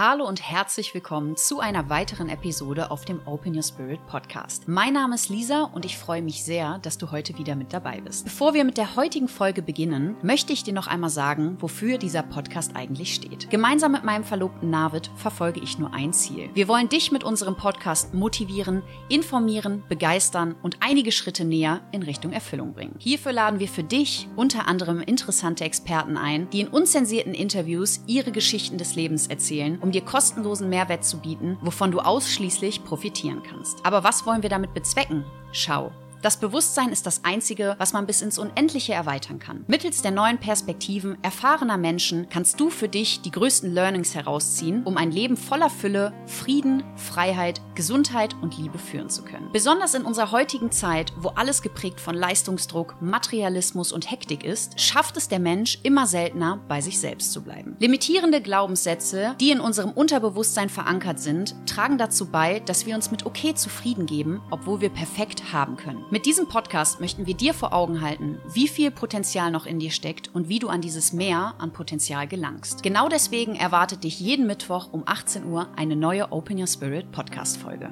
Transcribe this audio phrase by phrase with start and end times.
[0.00, 4.68] Hallo und herzlich willkommen zu einer weiteren Episode auf dem Open Your Spirit Podcast.
[4.68, 8.00] Mein Name ist Lisa und ich freue mich sehr, dass du heute wieder mit dabei
[8.00, 8.24] bist.
[8.24, 12.22] Bevor wir mit der heutigen Folge beginnen, möchte ich dir noch einmal sagen, wofür dieser
[12.22, 13.50] Podcast eigentlich steht.
[13.50, 16.48] Gemeinsam mit meinem Verlobten Navid verfolge ich nur ein Ziel.
[16.54, 22.30] Wir wollen dich mit unserem Podcast motivieren, informieren, begeistern und einige Schritte näher in Richtung
[22.30, 22.94] Erfüllung bringen.
[23.00, 28.30] Hierfür laden wir für dich unter anderem interessante Experten ein, die in unzensierten Interviews ihre
[28.30, 33.84] Geschichten des Lebens erzählen um dir kostenlosen Mehrwert zu bieten, wovon du ausschließlich profitieren kannst.
[33.84, 35.24] Aber was wollen wir damit bezwecken?
[35.52, 35.90] Schau.
[36.20, 39.64] Das Bewusstsein ist das Einzige, was man bis ins Unendliche erweitern kann.
[39.68, 44.96] Mittels der neuen Perspektiven erfahrener Menschen kannst du für dich die größten Learnings herausziehen, um
[44.96, 49.48] ein Leben voller Fülle, Frieden, Freiheit, Gesundheit und Liebe führen zu können.
[49.52, 55.16] Besonders in unserer heutigen Zeit, wo alles geprägt von Leistungsdruck, Materialismus und Hektik ist, schafft
[55.16, 57.76] es der Mensch immer seltener, bei sich selbst zu bleiben.
[57.78, 63.24] Limitierende Glaubenssätze, die in unserem Unterbewusstsein verankert sind, tragen dazu bei, dass wir uns mit
[63.24, 66.07] okay zufrieden geben, obwohl wir perfekt haben können.
[66.10, 69.90] Mit diesem Podcast möchten wir dir vor Augen halten, wie viel Potenzial noch in dir
[69.90, 72.82] steckt und wie du an dieses Mehr an Potenzial gelangst.
[72.82, 77.90] Genau deswegen erwartet dich jeden Mittwoch um 18 Uhr eine neue Open Your Spirit Podcast-Folge.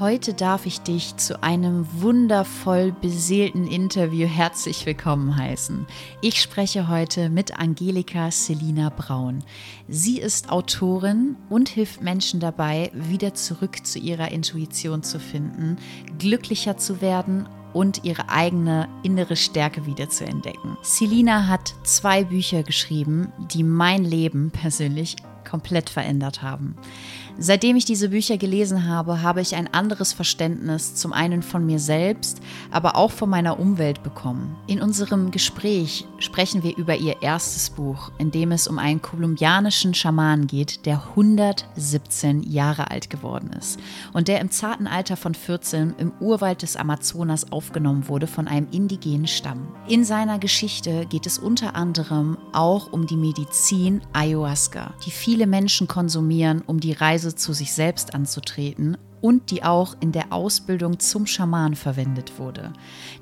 [0.00, 5.88] Heute darf ich dich zu einem wundervoll beseelten Interview herzlich willkommen heißen.
[6.20, 9.42] Ich spreche heute mit Angelika Selina Braun.
[9.88, 15.78] Sie ist Autorin und hilft Menschen dabei, wieder zurück zu ihrer Intuition zu finden,
[16.16, 20.76] glücklicher zu werden und ihre eigene innere Stärke wieder zu entdecken.
[20.82, 25.16] Selina hat zwei Bücher geschrieben, die mein Leben persönlich
[25.48, 26.76] komplett verändert haben.
[27.40, 31.78] Seitdem ich diese Bücher gelesen habe, habe ich ein anderes Verständnis zum einen von mir
[31.78, 32.40] selbst,
[32.72, 34.56] aber auch von meiner Umwelt bekommen.
[34.66, 39.94] In unserem Gespräch sprechen wir über ihr erstes Buch, in dem es um einen kolumbianischen
[39.94, 43.78] Schaman geht, der 117 Jahre alt geworden ist
[44.12, 48.66] und der im zarten Alter von 14 im Urwald des Amazonas aufgenommen wurde von einem
[48.72, 49.68] indigenen Stamm.
[49.86, 55.86] In seiner Geschichte geht es unter anderem auch um die Medizin Ayahuasca, die viele Menschen
[55.86, 60.98] konsumieren, um die Reise Reise zu sich selbst anzutreten und die auch in der Ausbildung
[60.98, 62.72] zum Schaman verwendet wurde.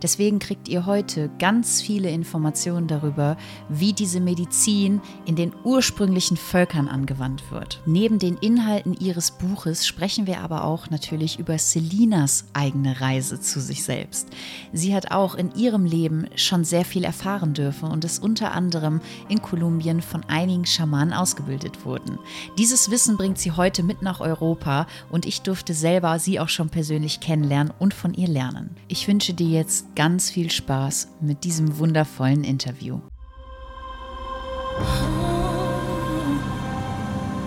[0.03, 3.37] Deswegen kriegt ihr heute ganz viele Informationen darüber,
[3.69, 7.81] wie diese Medizin in den ursprünglichen Völkern angewandt wird.
[7.87, 13.61] Neben den Inhalten ihres Buches sprechen wir aber auch natürlich über Selinas eigene Reise zu
[13.61, 14.28] sich selbst.
[14.73, 19.01] Sie hat auch in ihrem Leben schon sehr viel erfahren dürfen und ist unter anderem
[19.28, 22.19] in Kolumbien von einigen Schamanen ausgebildet worden.
[22.59, 26.49] Dieses Wissen bringt sie heute mit nach Europa und ich durfte selbst selber sie auch
[26.49, 28.75] schon persönlich kennenlernen und von ihr lernen.
[28.89, 32.99] Ich wünsche dir jetzt ganz viel Spaß mit diesem wundervollen Interview.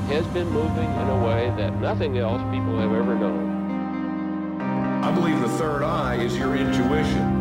[0.10, 3.48] has been moving in a way that nothing else people have ever known.
[5.04, 7.40] I believe the third eye is your intuition.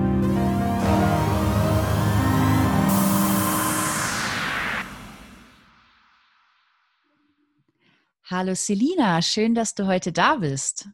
[8.31, 10.87] Hallo Selina, schön, dass du heute da bist.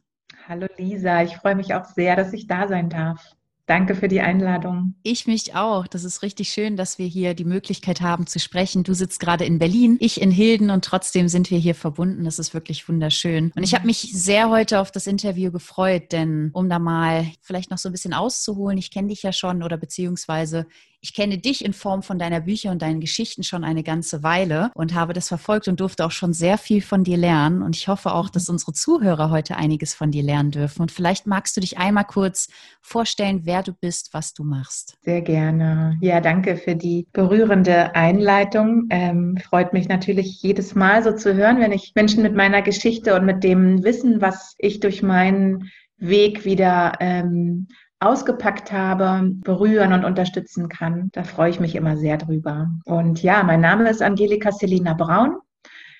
[0.47, 3.35] Hallo Lisa, ich freue mich auch sehr, dass ich da sein darf.
[3.65, 4.93] Danke für die Einladung.
[5.03, 5.85] Ich mich auch.
[5.85, 8.83] Das ist richtig schön, dass wir hier die Möglichkeit haben zu sprechen.
[8.83, 12.23] Du sitzt gerade in Berlin, ich in Hilden und trotzdem sind wir hier verbunden.
[12.23, 13.51] Das ist wirklich wunderschön.
[13.53, 17.69] Und ich habe mich sehr heute auf das Interview gefreut, denn um da mal vielleicht
[17.69, 20.67] noch so ein bisschen auszuholen, ich kenne dich ja schon oder beziehungsweise
[21.01, 24.71] ich kenne dich in Form von deiner Bücher und deinen Geschichten schon eine ganze Weile
[24.73, 27.61] und habe das verfolgt und durfte auch schon sehr viel von dir lernen.
[27.61, 30.81] Und ich hoffe auch, dass unsere Zuhörer heute einiges von dir lernen dürfen.
[30.81, 32.47] Und vielleicht magst du dich einmal kurz
[32.81, 34.97] vorstellen, wer du bist, was du machst.
[35.03, 35.97] Sehr gerne.
[36.01, 38.87] Ja, danke für die berührende Einleitung.
[38.89, 43.15] Ähm, freut mich natürlich jedes Mal so zu hören, wenn ich Menschen mit meiner Geschichte
[43.15, 47.67] und mit dem Wissen, was ich durch meinen Weg wieder ähm,
[48.05, 51.09] ausgepackt habe, berühren und unterstützen kann.
[51.11, 52.69] Da freue ich mich immer sehr drüber.
[52.85, 55.37] Und ja, mein Name ist Angelika Selina Braun.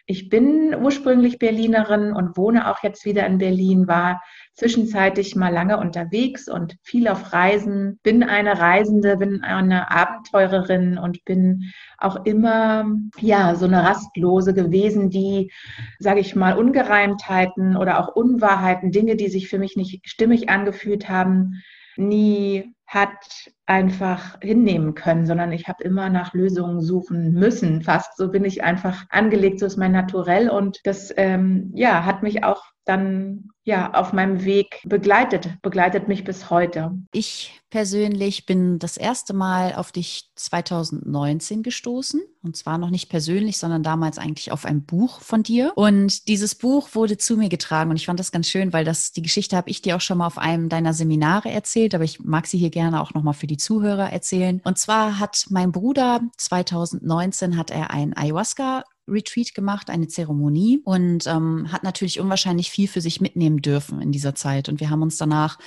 [0.07, 4.21] Ich bin ursprünglich Berlinerin und wohne auch jetzt wieder in Berlin, war
[4.53, 11.25] zwischenzeitlich mal lange unterwegs und viel auf Reisen, bin eine Reisende, bin eine Abenteurerin und
[11.25, 12.85] bin auch immer,
[13.19, 15.51] ja, so eine Rastlose gewesen, die,
[15.97, 21.09] sage ich mal, Ungereimtheiten oder auch Unwahrheiten, Dinge, die sich für mich nicht stimmig angefühlt
[21.09, 21.63] haben,
[21.97, 27.81] nie hat einfach hinnehmen können, sondern ich habe immer nach Lösungen suchen müssen.
[27.81, 32.21] Fast so bin ich einfach angelegt, so ist mein Naturell und das ähm, ja hat
[32.21, 36.91] mich auch dann ja auf meinem Weg begleitet, begleitet mich bis heute.
[37.11, 43.57] Ich persönlich bin das erste Mal auf dich 2019 gestoßen und zwar noch nicht persönlich,
[43.57, 47.89] sondern damals eigentlich auf ein Buch von dir und dieses Buch wurde zu mir getragen
[47.89, 50.19] und ich fand das ganz schön, weil das die Geschichte habe ich dir auch schon
[50.19, 53.33] mal auf einem deiner Seminare erzählt, aber ich mag sie hier gerne auch noch mal
[53.33, 54.61] für die Zuhörer erzählen.
[54.63, 61.27] Und zwar hat mein Bruder 2019 hat er ein Ayahuasca Retreat gemacht, eine Zeremonie und
[61.27, 64.67] ähm, hat natürlich unwahrscheinlich viel für sich mitnehmen dürfen in dieser Zeit.
[64.69, 65.59] Und wir haben uns danach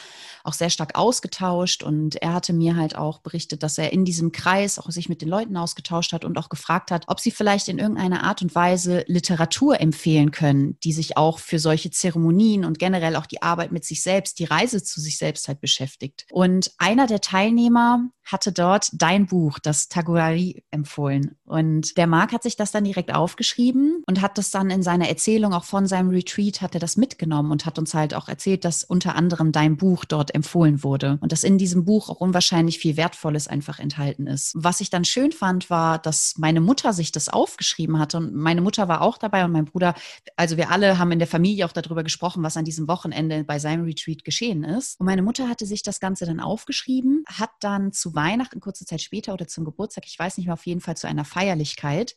[0.48, 4.32] auch sehr stark ausgetauscht und er hatte mir halt auch berichtet, dass er in diesem
[4.32, 7.68] Kreis auch sich mit den Leuten ausgetauscht hat und auch gefragt hat, ob sie vielleicht
[7.68, 12.78] in irgendeiner Art und Weise Literatur empfehlen können, die sich auch für solche Zeremonien und
[12.78, 16.26] generell auch die Arbeit mit sich selbst, die Reise zu sich selbst halt beschäftigt.
[16.30, 21.36] Und einer der Teilnehmer hatte dort dein Buch, das Taguari, empfohlen.
[21.44, 25.08] Und der Marc hat sich das dann direkt aufgeschrieben und hat das dann in seiner
[25.08, 28.64] Erzählung auch von seinem Retreat, hat er das mitgenommen und hat uns halt auch erzählt,
[28.64, 32.78] dass unter anderem dein Buch dort empfohlen wurde und dass in diesem Buch auch unwahrscheinlich
[32.78, 34.52] viel Wertvolles einfach enthalten ist.
[34.54, 38.60] Was ich dann schön fand, war, dass meine Mutter sich das aufgeschrieben hatte und meine
[38.60, 39.94] Mutter war auch dabei und mein Bruder,
[40.36, 43.58] also wir alle haben in der Familie auch darüber gesprochen, was an diesem Wochenende bei
[43.58, 45.00] seinem Retreat geschehen ist.
[45.00, 49.02] Und meine Mutter hatte sich das Ganze dann aufgeschrieben, hat dann zu Weihnachten, kurze Zeit
[49.02, 52.16] später oder zum Geburtstag, ich weiß nicht mehr, auf jeden Fall zu einer Feierlichkeit,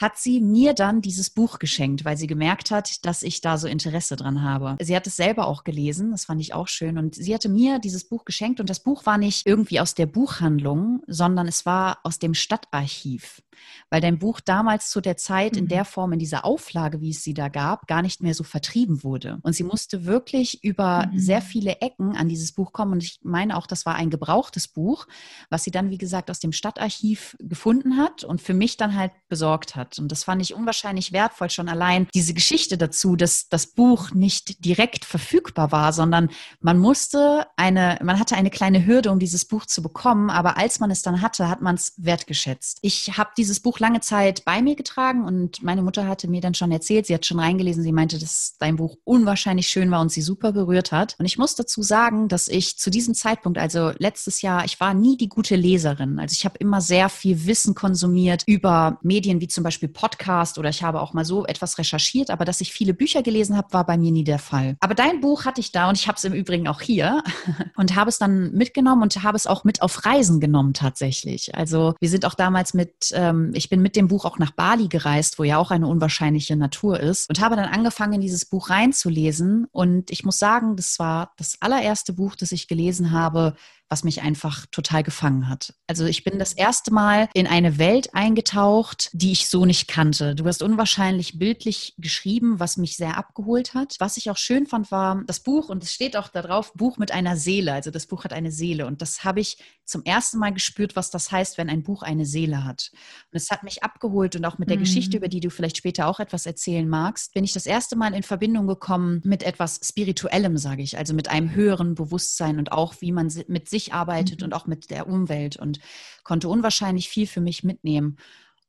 [0.00, 3.68] hat sie mir dann dieses Buch geschenkt, weil sie gemerkt hat, dass ich da so
[3.68, 4.76] Interesse dran habe.
[4.80, 6.96] Sie hat es selber auch gelesen, das fand ich auch schön.
[6.96, 10.06] Und sie hatte mir dieses Buch geschenkt und das Buch war nicht irgendwie aus der
[10.06, 13.42] Buchhandlung, sondern es war aus dem Stadtarchiv
[13.90, 15.68] weil dein Buch damals zu der Zeit in mhm.
[15.68, 19.02] der Form, in dieser Auflage, wie es sie da gab, gar nicht mehr so vertrieben
[19.02, 19.38] wurde.
[19.42, 21.18] Und sie musste wirklich über mhm.
[21.18, 22.92] sehr viele Ecken an dieses Buch kommen.
[22.92, 25.06] Und ich meine auch, das war ein gebrauchtes Buch,
[25.48, 29.12] was sie dann, wie gesagt, aus dem Stadtarchiv gefunden hat und für mich dann halt
[29.28, 29.98] besorgt hat.
[29.98, 34.64] Und das fand ich unwahrscheinlich wertvoll, schon allein diese Geschichte dazu, dass das Buch nicht
[34.64, 36.30] direkt verfügbar war, sondern
[36.60, 40.80] man musste eine, man hatte eine kleine Hürde, um dieses Buch zu bekommen, aber als
[40.80, 42.78] man es dann hatte, hat man es wertgeschätzt.
[42.82, 46.40] Ich habe dieses dieses Buch lange Zeit bei mir getragen und meine Mutter hatte mir
[46.40, 50.00] dann schon erzählt, sie hat schon reingelesen, sie meinte, dass dein Buch unwahrscheinlich schön war
[50.00, 51.16] und sie super berührt hat.
[51.18, 54.94] Und ich muss dazu sagen, dass ich zu diesem Zeitpunkt, also letztes Jahr, ich war
[54.94, 56.20] nie die gute Leserin.
[56.20, 60.68] Also ich habe immer sehr viel Wissen konsumiert über Medien wie zum Beispiel Podcast oder
[60.68, 63.84] ich habe auch mal so etwas recherchiert, aber dass ich viele Bücher gelesen habe, war
[63.84, 64.76] bei mir nie der Fall.
[64.78, 67.24] Aber dein Buch hatte ich da und ich habe es im Übrigen auch hier
[67.76, 71.52] und habe es dann mitgenommen und habe es auch mit auf Reisen genommen tatsächlich.
[71.56, 74.50] Also wir sind auch damals mit ähm, ähm, ich bin mit dem Buch auch nach
[74.50, 78.44] Bali gereist, wo ja auch eine unwahrscheinliche Natur ist und habe dann angefangen, in dieses
[78.44, 79.66] Buch reinzulesen.
[79.70, 83.54] Und ich muss sagen, das war das allererste Buch, das ich gelesen habe,
[83.90, 85.74] was mich einfach total gefangen hat.
[85.88, 90.36] Also ich bin das erste Mal in eine Welt eingetaucht, die ich so nicht kannte.
[90.36, 93.96] Du hast unwahrscheinlich bildlich geschrieben, was mich sehr abgeholt hat.
[93.98, 96.98] Was ich auch schön fand, war das Buch, und es steht auch da drauf, Buch
[96.98, 97.72] mit einer Seele.
[97.72, 98.86] Also das Buch hat eine Seele.
[98.86, 102.24] Und das habe ich zum ersten Mal gespürt, was das heißt, wenn ein Buch eine
[102.24, 102.92] Seele hat.
[103.32, 104.82] Und es hat mich abgeholt und auch mit der mhm.
[104.82, 108.14] Geschichte, über die du vielleicht später auch etwas erzählen magst, bin ich das erste Mal
[108.14, 112.94] in Verbindung gekommen mit etwas Spirituellem, sage ich, also mit einem höheren Bewusstsein und auch,
[113.00, 114.46] wie man mit sich sich arbeitet mhm.
[114.46, 115.80] und auch mit der Umwelt und
[116.22, 118.18] konnte unwahrscheinlich viel für mich mitnehmen.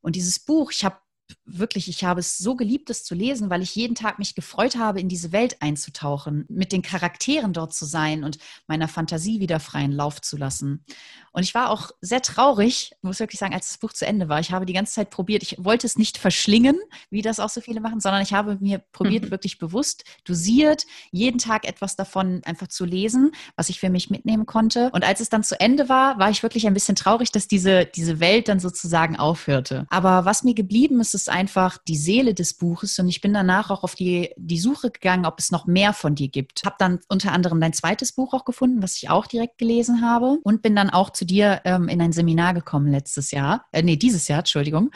[0.01, 0.97] Und dieses Buch, ich habe
[1.45, 4.75] wirklich, ich habe es so geliebt, es zu lesen, weil ich jeden Tag mich gefreut
[4.75, 8.37] habe, in diese Welt einzutauchen, mit den Charakteren dort zu sein und
[8.67, 10.85] meiner Fantasie wieder freien Lauf zu lassen.
[11.33, 14.39] Und ich war auch sehr traurig, muss wirklich sagen, als das Buch zu Ende war.
[14.39, 16.77] Ich habe die ganze Zeit probiert, ich wollte es nicht verschlingen,
[17.09, 19.31] wie das auch so viele machen, sondern ich habe mir probiert, mhm.
[19.31, 24.45] wirklich bewusst, dosiert, jeden Tag etwas davon einfach zu lesen, was ich für mich mitnehmen
[24.45, 24.89] konnte.
[24.91, 27.85] Und als es dann zu Ende war, war ich wirklich ein bisschen traurig, dass diese,
[27.85, 29.85] diese Welt dann sozusagen aufhörte.
[29.89, 32.99] Aber was mir geblieben ist, ist einfach die Seele des Buches.
[32.99, 36.15] Und ich bin danach auch auf die, die Suche gegangen, ob es noch mehr von
[36.15, 36.63] dir gibt.
[36.65, 40.37] Habe dann unter anderem dein zweites Buch auch gefunden, was ich auch direkt gelesen habe.
[40.43, 43.83] Und bin dann auch zu zu dir ähm, in ein Seminar gekommen letztes Jahr, äh,
[43.83, 44.89] nee, dieses Jahr, Entschuldigung.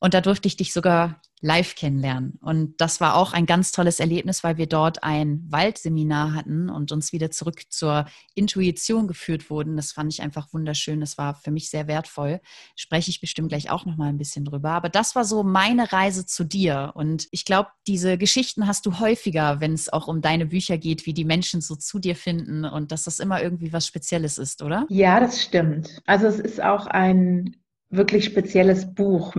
[0.00, 2.38] Und da durfte ich dich sogar live kennenlernen.
[2.42, 6.92] Und das war auch ein ganz tolles Erlebnis, weil wir dort ein Waldseminar hatten und
[6.92, 9.76] uns wieder zurück zur Intuition geführt wurden.
[9.76, 11.00] Das fand ich einfach wunderschön.
[11.00, 12.40] Das war für mich sehr wertvoll.
[12.76, 14.72] Spreche ich bestimmt gleich auch noch mal ein bisschen drüber.
[14.72, 16.92] Aber das war so meine Reise zu dir.
[16.94, 21.06] Und ich glaube, diese Geschichten hast du häufiger, wenn es auch um deine Bücher geht,
[21.06, 24.62] wie die Menschen so zu dir finden und dass das immer irgendwie was Spezielles ist,
[24.62, 24.84] oder?
[24.90, 26.02] Ja, das stimmt.
[26.04, 27.56] Also es ist auch ein
[27.90, 29.34] wirklich spezielles Buch,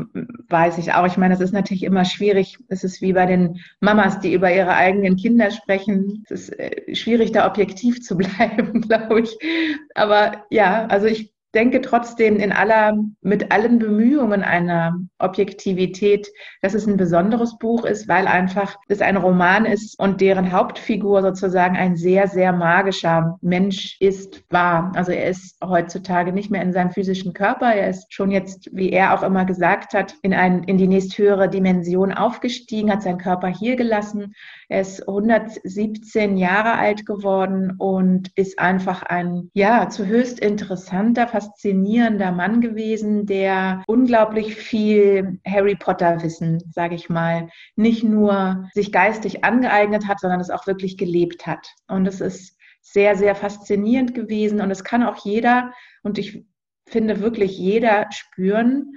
[0.49, 1.05] weiß ich auch.
[1.05, 2.57] Ich meine, es ist natürlich immer schwierig.
[2.67, 6.25] Es ist wie bei den Mamas, die über ihre eigenen Kinder sprechen.
[6.25, 9.37] Es ist äh, schwierig, da objektiv zu bleiben, glaube ich.
[9.95, 16.27] Aber ja, also ich denke trotzdem in aller, mit allen Bemühungen einer Objektivität,
[16.61, 21.21] dass es ein besonderes Buch ist, weil einfach es ein Roman ist und deren Hauptfigur
[21.21, 24.91] sozusagen ein sehr, sehr magischer Mensch ist, war.
[24.95, 27.73] Also er ist heutzutage nicht mehr in seinem physischen Körper.
[27.73, 31.49] Er ist schon jetzt, wie er auch immer gesagt hat, in, ein, in die nächsthöhere
[31.49, 34.33] Dimension aufgestiegen, hat seinen Körper hier gelassen.
[34.71, 42.31] Er ist 117 Jahre alt geworden und ist einfach ein, ja, zu höchst interessanter, faszinierender
[42.31, 49.43] Mann gewesen, der unglaublich viel Harry Potter Wissen, sage ich mal, nicht nur sich geistig
[49.43, 51.67] angeeignet hat, sondern es auch wirklich gelebt hat.
[51.89, 56.45] Und es ist sehr, sehr faszinierend gewesen und es kann auch jeder, und ich
[56.87, 58.93] finde wirklich jeder spüren,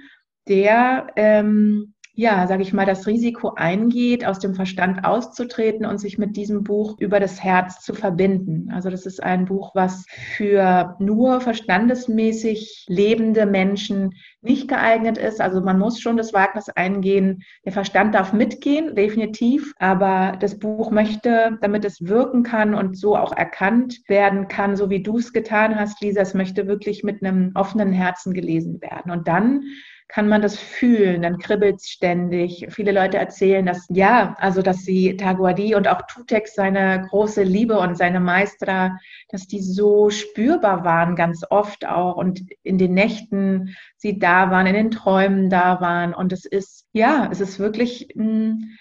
[0.47, 6.17] der ähm, ja, sage ich mal, das Risiko eingeht, aus dem Verstand auszutreten und sich
[6.17, 8.71] mit diesem Buch über das Herz zu verbinden.
[8.73, 10.05] Also das ist ein Buch, was
[10.37, 15.41] für nur verstandesmäßig lebende Menschen nicht geeignet ist.
[15.41, 17.43] Also man muss schon das Wagnis eingehen.
[17.65, 19.73] Der Verstand darf mitgehen, definitiv.
[19.79, 24.89] Aber das Buch möchte, damit es wirken kann und so auch erkannt werden kann, so
[24.89, 29.11] wie du es getan hast, Lisa, es möchte wirklich mit einem offenen Herzen gelesen werden.
[29.11, 29.63] Und dann
[30.07, 32.67] kann man das fühlen, dann kribbelt es ständig.
[32.69, 37.79] Viele Leute erzählen, dass ja, also dass sie Taguadi und auch Tutex seine große Liebe
[37.79, 43.75] und seine Maestra, dass die so spürbar waren, ganz oft auch und in den Nächten
[43.97, 46.13] sie da waren, in den Träumen da waren.
[46.13, 48.77] Und es ist, ja, es ist wirklich ein,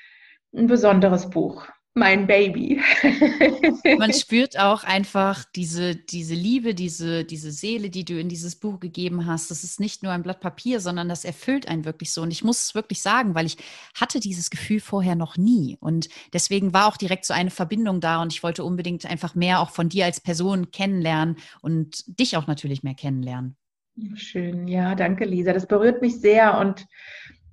[0.54, 2.80] ein besonderes Buch mein Baby.
[3.98, 8.80] Man spürt auch einfach diese, diese Liebe, diese, diese Seele, die du in dieses Buch
[8.80, 9.50] gegeben hast.
[9.50, 12.22] Das ist nicht nur ein Blatt Papier, sondern das erfüllt einen wirklich so.
[12.22, 13.56] Und ich muss es wirklich sagen, weil ich
[13.94, 15.76] hatte dieses Gefühl vorher noch nie.
[15.80, 18.20] Und deswegen war auch direkt so eine Verbindung da.
[18.20, 22.48] Und ich wollte unbedingt einfach mehr auch von dir als Person kennenlernen und dich auch
[22.48, 23.56] natürlich mehr kennenlernen.
[24.16, 25.52] Schön, ja, danke, Lisa.
[25.52, 26.86] Das berührt mich sehr und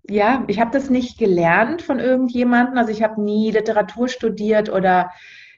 [0.09, 2.77] ja, ich habe das nicht gelernt von irgendjemandem.
[2.77, 5.11] Also ich habe nie Literatur studiert oder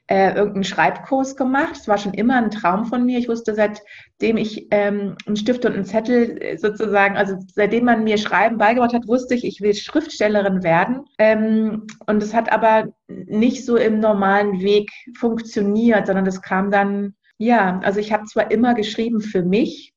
[0.06, 1.76] äh, irgendeinen Schreibkurs gemacht.
[1.76, 3.18] Es war schon immer ein Traum von mir.
[3.18, 8.04] Ich wusste, seitdem ich ähm, einen Stift und einen Zettel äh, sozusagen, also seitdem man
[8.04, 11.04] mir Schreiben beigebracht hat, wusste ich, ich will Schriftstellerin werden.
[11.18, 17.14] Ähm, und es hat aber nicht so im normalen Weg funktioniert, sondern das kam dann,
[17.38, 19.94] ja, also ich habe zwar immer geschrieben für mich,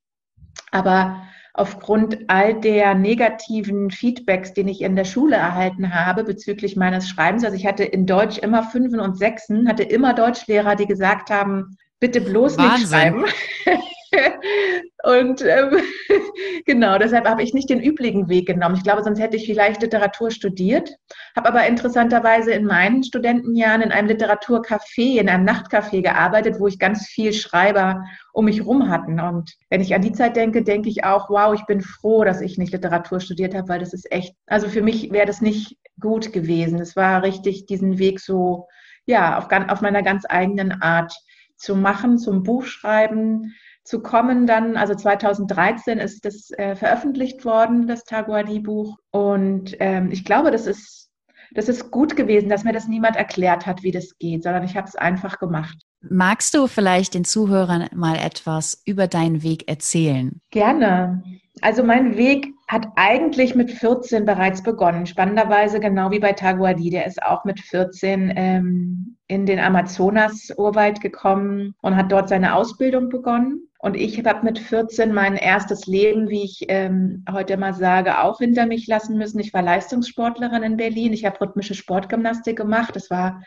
[0.72, 1.22] aber
[1.58, 7.44] aufgrund all der negativen Feedbacks, den ich in der Schule erhalten habe bezüglich meines Schreibens.
[7.44, 11.78] Also ich hatte in Deutsch immer Fünfen und Sechsen, hatte immer Deutschlehrer, die gesagt haben,
[12.00, 12.80] bitte bloß Wahnsinn.
[12.80, 13.26] nicht schreiben.
[15.04, 15.78] und ähm,
[16.66, 18.76] genau, deshalb habe ich nicht den üblichen Weg genommen.
[18.76, 20.92] Ich glaube, sonst hätte ich vielleicht Literatur studiert,
[21.36, 26.80] habe aber interessanterweise in meinen Studentenjahren in einem Literaturcafé, in einem Nachtcafé gearbeitet, wo ich
[26.80, 29.20] ganz viel Schreiber um mich rum hatten.
[29.20, 32.42] Und wenn ich an die Zeit denke, denke ich auch, wow, ich bin froh, dass
[32.42, 35.78] ich nicht Literatur studiert habe, weil das ist echt, also für mich wäre das nicht
[36.00, 36.80] gut gewesen.
[36.80, 38.68] Es war richtig, diesen Weg so,
[39.06, 41.14] ja, auf, auf meiner ganz eigenen Art
[41.58, 43.56] zu machen, zum Buchschreiben
[43.88, 48.98] zu kommen dann, also 2013 ist das äh, veröffentlicht worden, das Taguadi-Buch.
[49.12, 51.10] Und ähm, ich glaube, das ist,
[51.52, 54.76] das ist gut gewesen, dass mir das niemand erklärt hat, wie das geht, sondern ich
[54.76, 55.78] habe es einfach gemacht.
[56.02, 60.42] Magst du vielleicht den Zuhörern mal etwas über deinen Weg erzählen?
[60.52, 61.24] Gerne.
[61.62, 65.06] Also mein Weg hat eigentlich mit 14 bereits begonnen.
[65.06, 66.90] Spannenderweise genau wie bei Taguadi.
[66.90, 73.08] Der ist auch mit 14 ähm, in den Amazonas-Urwald gekommen und hat dort seine Ausbildung
[73.08, 73.67] begonnen.
[73.80, 78.40] Und ich habe mit 14 mein erstes Leben, wie ich ähm, heute mal sage, auch
[78.40, 79.40] hinter mich lassen müssen.
[79.40, 81.14] Ich war Leistungssportlerin in Berlin.
[81.14, 82.96] Ich habe rhythmische Sportgymnastik gemacht.
[82.96, 83.44] Das war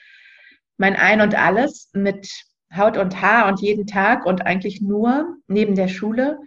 [0.76, 2.28] mein Ein und Alles mit
[2.74, 6.38] Haut und Haar und jeden Tag und eigentlich nur neben der Schule.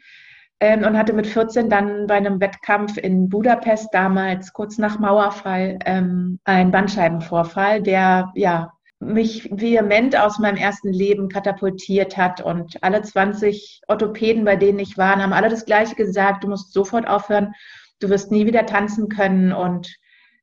[0.62, 5.78] Ähm, und hatte mit 14 dann bei einem Wettkampf in Budapest damals, kurz nach Mauerfall,
[5.86, 8.72] ähm, einen Bandscheibenvorfall, der ja
[9.06, 12.42] mich vehement aus meinem ersten Leben katapultiert hat.
[12.42, 16.74] Und alle 20 Orthopäden, bei denen ich war, haben alle das Gleiche gesagt, du musst
[16.74, 17.54] sofort aufhören,
[18.00, 19.96] du wirst nie wieder tanzen können und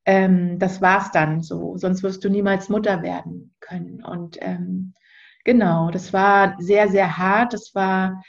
[0.06, 4.02] ähm, das war's dann so, sonst wirst du niemals Mutter werden können.
[4.02, 4.94] Und ähm,
[5.44, 7.52] genau, das war sehr, sehr hart.
[7.52, 8.22] Das war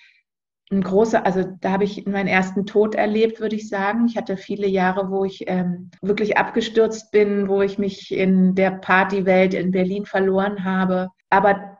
[0.71, 4.05] ein großer, also da habe ich meinen ersten Tod erlebt, würde ich sagen.
[4.05, 8.71] Ich hatte viele Jahre, wo ich ähm, wirklich abgestürzt bin, wo ich mich in der
[8.71, 11.09] Partywelt in Berlin verloren habe.
[11.29, 11.70] Aber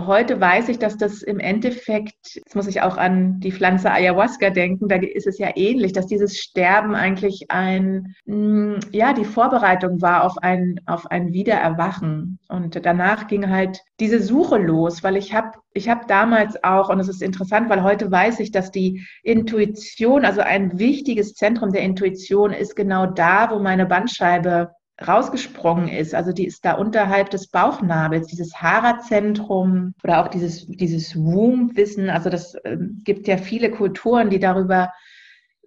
[0.00, 4.50] heute weiß ich, dass das im Endeffekt, jetzt muss ich auch an die Pflanze Ayahuasca
[4.50, 10.02] denken, da ist es ja ähnlich, dass dieses Sterben eigentlich ein, mm, ja, die Vorbereitung
[10.02, 12.38] war auf ein, auf ein Wiedererwachen.
[12.48, 17.00] Und danach ging halt diese Suche los, weil ich habe ich habe damals auch, und
[17.00, 21.82] es ist interessant, weil heute weiß ich, dass die Intuition, also ein wichtiges Zentrum der
[21.82, 24.70] Intuition ist genau da, wo meine Bandscheibe
[25.06, 26.14] rausgesprungen ist.
[26.14, 32.08] Also die ist da unterhalb des Bauchnabels, dieses Hara-Zentrum oder auch dieses, dieses Womb-Wissen.
[32.08, 34.92] Also das äh, gibt ja viele Kulturen, die darüber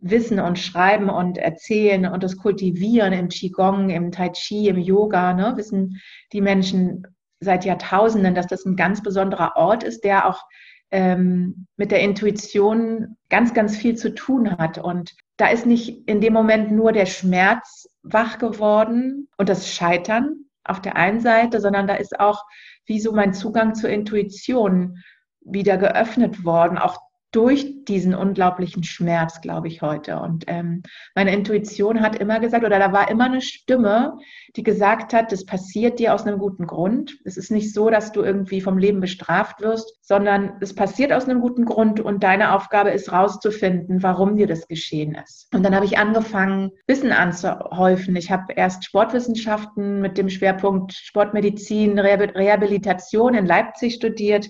[0.02, 5.34] wissen und schreiben und erzählen und das kultivieren im Qigong, im Tai Chi, im Yoga.
[5.34, 5.54] Ne?
[5.58, 7.06] Wissen die Menschen
[7.40, 10.44] seit Jahrtausenden, dass das ein ganz besonderer Ort ist, der auch
[10.92, 14.78] ähm, mit der Intuition ganz, ganz viel zu tun hat.
[14.78, 20.46] Und da ist nicht in dem Moment nur der Schmerz wach geworden und das Scheitern
[20.63, 22.44] auf der einen Seite, sondern da ist auch
[22.86, 24.98] wie so mein Zugang zur Intuition
[25.42, 26.98] wieder geöffnet worden, auch
[27.32, 30.20] durch diesen unglaublichen Schmerz, glaube ich, heute.
[30.20, 30.82] Und ähm,
[31.14, 34.18] meine Intuition hat immer gesagt, oder da war immer eine Stimme,
[34.56, 37.20] die gesagt hat, das passiert dir aus einem guten Grund.
[37.26, 41.26] Es ist nicht so, dass du irgendwie vom Leben bestraft wirst, sondern es passiert aus
[41.26, 45.54] einem guten Grund und deine Aufgabe ist rauszufinden, warum dir das geschehen ist.
[45.54, 48.16] Und dann habe ich angefangen, Wissen anzuhäufen.
[48.16, 54.48] Ich habe erst Sportwissenschaften mit dem Schwerpunkt Sportmedizin, Rehabilitation in Leipzig studiert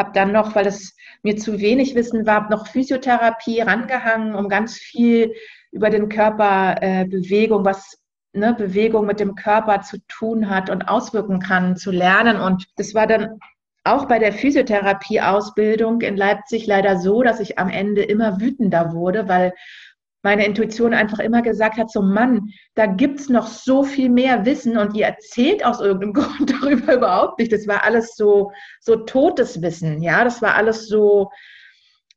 [0.00, 4.76] habe dann noch, weil es mir zu wenig Wissen war, noch Physiotherapie rangehangen, um ganz
[4.76, 5.34] viel
[5.70, 8.00] über den Körper, äh, Bewegung, was
[8.32, 12.40] ne, Bewegung mit dem Körper zu tun hat und auswirken kann, zu lernen.
[12.40, 13.38] Und das war dann
[13.84, 19.28] auch bei der Physiotherapie-Ausbildung in Leipzig leider so, dass ich am Ende immer wütender wurde,
[19.28, 19.52] weil
[20.22, 24.76] meine Intuition einfach immer gesagt hat, so Mann, da gibt's noch so viel mehr Wissen
[24.76, 27.52] und ihr erzählt aus irgendeinem Grund darüber überhaupt nicht.
[27.52, 31.30] Das war alles so, so totes Wissen, ja, das war alles so,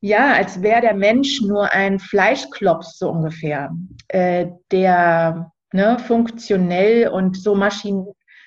[0.01, 3.71] ja, als wäre der Mensch nur ein Fleischklops so ungefähr,
[4.09, 8.05] äh, der ne, funktionell und so maschin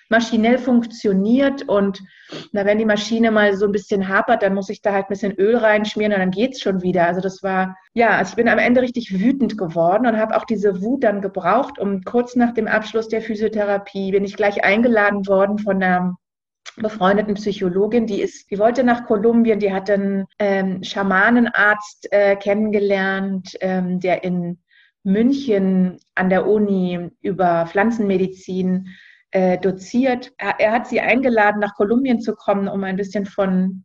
[0.09, 2.03] maschinell funktioniert und
[2.53, 5.11] na, wenn die Maschine mal so ein bisschen hapert, dann muss ich da halt ein
[5.11, 7.07] bisschen Öl reinschmieren und dann geht's schon wieder.
[7.07, 10.45] Also das war, ja, also ich bin am Ende richtig wütend geworden und habe auch
[10.45, 15.27] diese Wut dann gebraucht, um kurz nach dem Abschluss der Physiotherapie bin ich gleich eingeladen
[15.27, 16.17] worden von einer
[16.77, 23.57] befreundeten Psychologin, die ist, die wollte nach Kolumbien, die hat einen ähm, Schamanenarzt äh, kennengelernt,
[23.61, 24.59] ähm, der in
[25.03, 28.89] München an der Uni über Pflanzenmedizin
[29.30, 30.33] äh, doziert.
[30.38, 33.85] Er, er, hat sie eingeladen, nach Kolumbien zu kommen, um ein bisschen von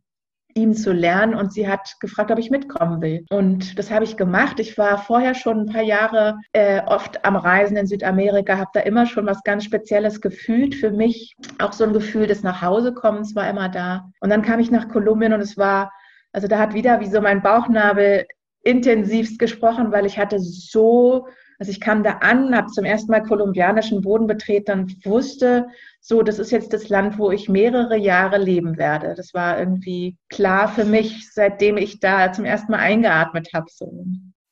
[0.53, 3.25] ihm zu lernen und sie hat gefragt, ob ich mitkommen will.
[3.30, 4.60] Und das habe ich gemacht.
[4.60, 8.82] Ich war vorher schon ein paar Jahre äh, oft am Reisen in Südamerika, habe da
[8.82, 11.36] immer schon was ganz Spezielles gefühlt für mich.
[11.60, 14.10] Auch so ein Gefühl des Nachhausekommens war immer da.
[14.19, 15.91] Und dann kam ich nach Kolumbien und es war,
[16.34, 18.25] also da hat wieder wie so mein Bauchnabel
[18.63, 21.27] intensivst gesprochen, weil ich hatte so
[21.62, 25.67] also ich kam da an, habe zum ersten Mal kolumbianischen Boden betreten und wusste,
[26.00, 29.13] so, das ist jetzt das Land, wo ich mehrere Jahre leben werde.
[29.15, 33.67] Das war irgendwie klar für mich, seitdem ich da zum ersten Mal eingeatmet habe.
[33.69, 33.93] So.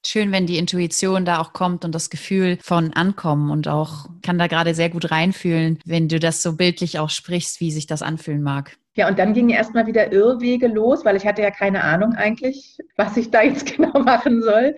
[0.05, 4.37] Schön, wenn die Intuition da auch kommt und das Gefühl von Ankommen und auch kann
[4.37, 8.03] da gerade sehr gut reinfühlen, wenn du das so bildlich auch sprichst, wie sich das
[8.03, 8.77] anfühlen mag.
[8.95, 12.77] Ja, und dann gingen erstmal wieder Irrwege los, weil ich hatte ja keine Ahnung eigentlich,
[12.97, 14.75] was ich da jetzt genau machen soll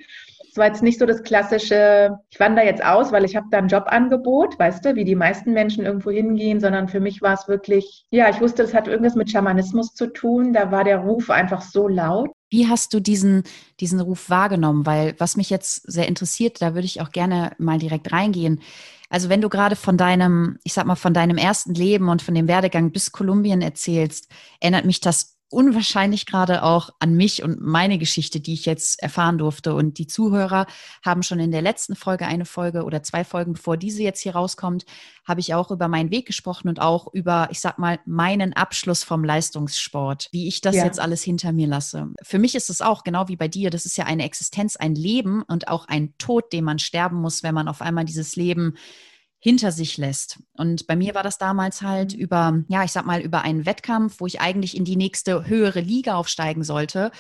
[0.52, 3.60] es war jetzt nicht so das klassische, ich wandere jetzt aus, weil ich habe da
[3.60, 7.48] ein Jobangebot, weißt du, wie die meisten Menschen irgendwo hingehen, sondern für mich war es
[7.48, 10.52] wirklich, ja, ich wusste, es hat irgendwas mit Schamanismus zu tun.
[10.52, 12.30] Da war der Ruf einfach so laut.
[12.50, 13.44] Wie hast du diesen,
[13.80, 14.86] diesen Ruf wahrgenommen?
[14.86, 18.60] Weil was mich jetzt sehr interessiert, da würde ich auch gerne mal direkt reingehen.
[19.10, 22.36] Also wenn du gerade von deinem, ich sag mal, von deinem ersten Leben und von
[22.36, 27.98] dem Werdegang bis Kolumbien erzählst, erinnert mich das unwahrscheinlich gerade auch an mich und meine
[27.98, 29.76] Geschichte, die ich jetzt erfahren durfte.
[29.76, 30.66] Und die Zuhörer
[31.06, 34.34] haben schon in der letzten Folge eine Folge oder zwei Folgen, bevor diese jetzt hier
[34.34, 34.86] rauskommt,
[35.26, 39.04] habe ich auch über meinen Weg gesprochen und auch über, ich sag mal, meinen Abschluss
[39.04, 40.86] vom Leistungssport, wie ich das ja.
[40.86, 42.08] jetzt alles hinter mir lasse.
[42.24, 43.70] Für mich ist es auch genau wie bei dir.
[43.70, 47.44] Das ist ja eine Existenz, ein Leben und auch ein Tod, den man sterben muss,
[47.44, 48.76] wenn man auf einmal dieses Leben
[49.44, 50.40] hinter sich lässt.
[50.56, 52.20] Und bei mir war das damals halt mhm.
[52.20, 55.82] über, ja, ich sag mal, über einen Wettkampf, wo ich eigentlich in die nächste höhere
[55.82, 57.12] Liga aufsteigen sollte,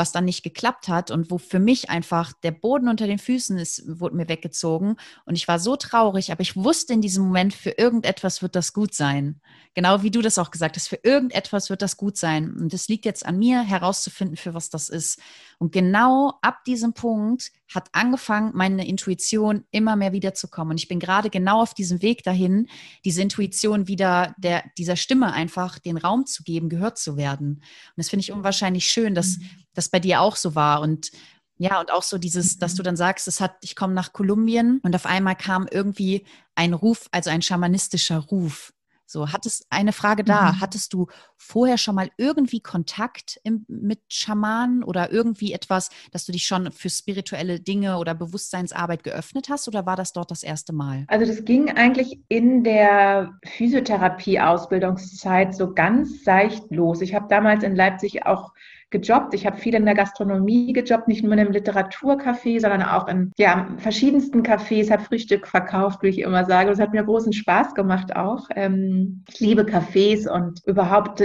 [0.00, 3.58] was dann nicht geklappt hat und wo für mich einfach der Boden unter den Füßen
[3.58, 7.52] ist, wurde mir weggezogen und ich war so traurig, aber ich wusste in diesem Moment,
[7.52, 9.42] für irgendetwas wird das gut sein.
[9.74, 12.52] Genau wie du das auch gesagt hast, für irgendetwas wird das gut sein.
[12.54, 15.20] Und es liegt jetzt an mir herauszufinden, für was das ist.
[15.58, 20.72] Und genau ab diesem Punkt hat angefangen, meine Intuition immer mehr wiederzukommen.
[20.72, 22.66] Und ich bin gerade genau auf diesem Weg dahin,
[23.04, 27.56] diese Intuition wieder der, dieser Stimme einfach den Raum zu geben, gehört zu werden.
[27.58, 29.50] Und das finde ich unwahrscheinlich schön, dass mhm.
[29.80, 30.80] Das bei dir auch so war.
[30.80, 31.10] Und
[31.56, 32.84] ja, und auch so dieses, dass du mhm.
[32.84, 37.08] dann sagst, es hat, ich komme nach Kolumbien und auf einmal kam irgendwie ein Ruf,
[37.12, 38.72] also ein schamanistischer Ruf
[39.10, 40.52] so, hattest eine Frage da.
[40.52, 40.60] Mhm.
[40.60, 46.32] Hattest du vorher schon mal irgendwie Kontakt im, mit Schamanen oder irgendwie etwas, dass du
[46.32, 50.72] dich schon für spirituelle Dinge oder Bewusstseinsarbeit geöffnet hast oder war das dort das erste
[50.72, 51.06] Mal?
[51.08, 57.00] Also das ging eigentlich in der Physiotherapie-Ausbildungszeit so ganz seicht los.
[57.00, 58.52] Ich habe damals in Leipzig auch
[58.90, 59.34] gejobbt.
[59.34, 63.32] Ich habe viel in der Gastronomie gejobbt, nicht nur in einem Literaturcafé, sondern auch in
[63.38, 66.70] ja, verschiedensten Cafés, habe Frühstück verkauft, wie ich immer sage.
[66.70, 68.48] Das hat mir großen Spaß gemacht auch.
[68.54, 71.20] Ähm, ich liebe Cafés und überhaupt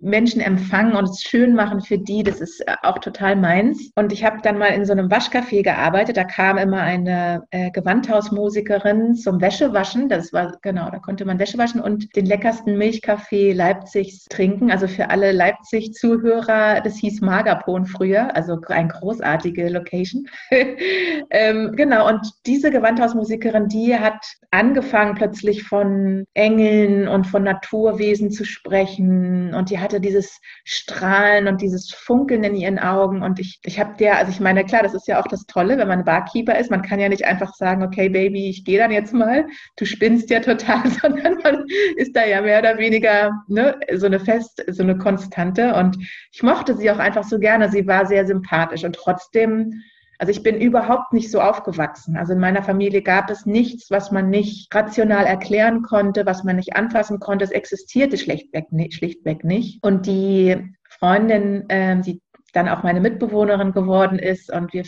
[0.00, 3.90] Menschen empfangen und es schön machen für die, das ist äh, auch total meins.
[3.94, 6.16] Und ich habe dann mal in so einem Waschcafé gearbeitet.
[6.16, 10.08] Da kam immer eine äh, Gewandhausmusikerin zum Wäschewaschen.
[10.08, 14.70] Das war genau, da konnte man Wäsche waschen und den leckersten Milchkaffee Leipzigs trinken.
[14.70, 20.26] Also für alle Leipzig-Zuhörer, das hieß Magerpon früher, also ein großartige Location.
[21.30, 28.44] ähm, genau, und diese Gewandhausmusikerin, die hat angefangen plötzlich von Engeln und von Naturwesen zu
[28.44, 33.22] sprechen und die hat hatte dieses Strahlen und dieses Funkeln in ihren Augen.
[33.22, 35.78] Und ich, ich habe der, also ich meine, klar, das ist ja auch das Tolle,
[35.78, 36.70] wenn man Barkeeper ist.
[36.70, 39.46] Man kann ja nicht einfach sagen, okay, Baby, ich gehe dann jetzt mal.
[39.76, 41.64] Du spinnst ja total, sondern man
[41.96, 45.74] ist da ja mehr oder weniger ne, so eine Fest, so eine Konstante.
[45.74, 45.98] Und
[46.32, 47.70] ich mochte sie auch einfach so gerne.
[47.70, 49.82] Sie war sehr sympathisch und trotzdem
[50.20, 52.14] also ich bin überhaupt nicht so aufgewachsen.
[52.14, 56.56] Also in meiner Familie gab es nichts, was man nicht rational erklären konnte, was man
[56.56, 57.42] nicht anfassen konnte.
[57.42, 58.92] Es existierte schlichtweg nicht.
[58.92, 59.82] Schlichtweg nicht.
[59.82, 62.20] Und die Freundin, äh, die
[62.52, 64.84] dann auch meine Mitbewohnerin geworden ist und wir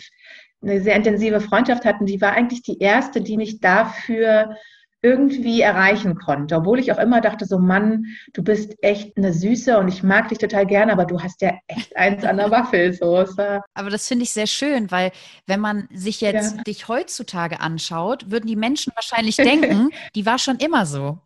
[0.61, 4.55] eine sehr intensive Freundschaft hatten, die war eigentlich die erste, die mich dafür
[5.03, 6.55] irgendwie erreichen konnte.
[6.55, 10.29] Obwohl ich auch immer dachte, so Mann, du bist echt eine Süße und ich mag
[10.29, 12.93] dich total gerne, aber du hast ja echt eins an der Waffel.
[12.93, 13.25] So.
[13.73, 15.11] Aber das finde ich sehr schön, weil
[15.45, 16.63] wenn man sich jetzt ja.
[16.63, 21.19] dich heutzutage anschaut, würden die Menschen wahrscheinlich denken, die war schon immer so.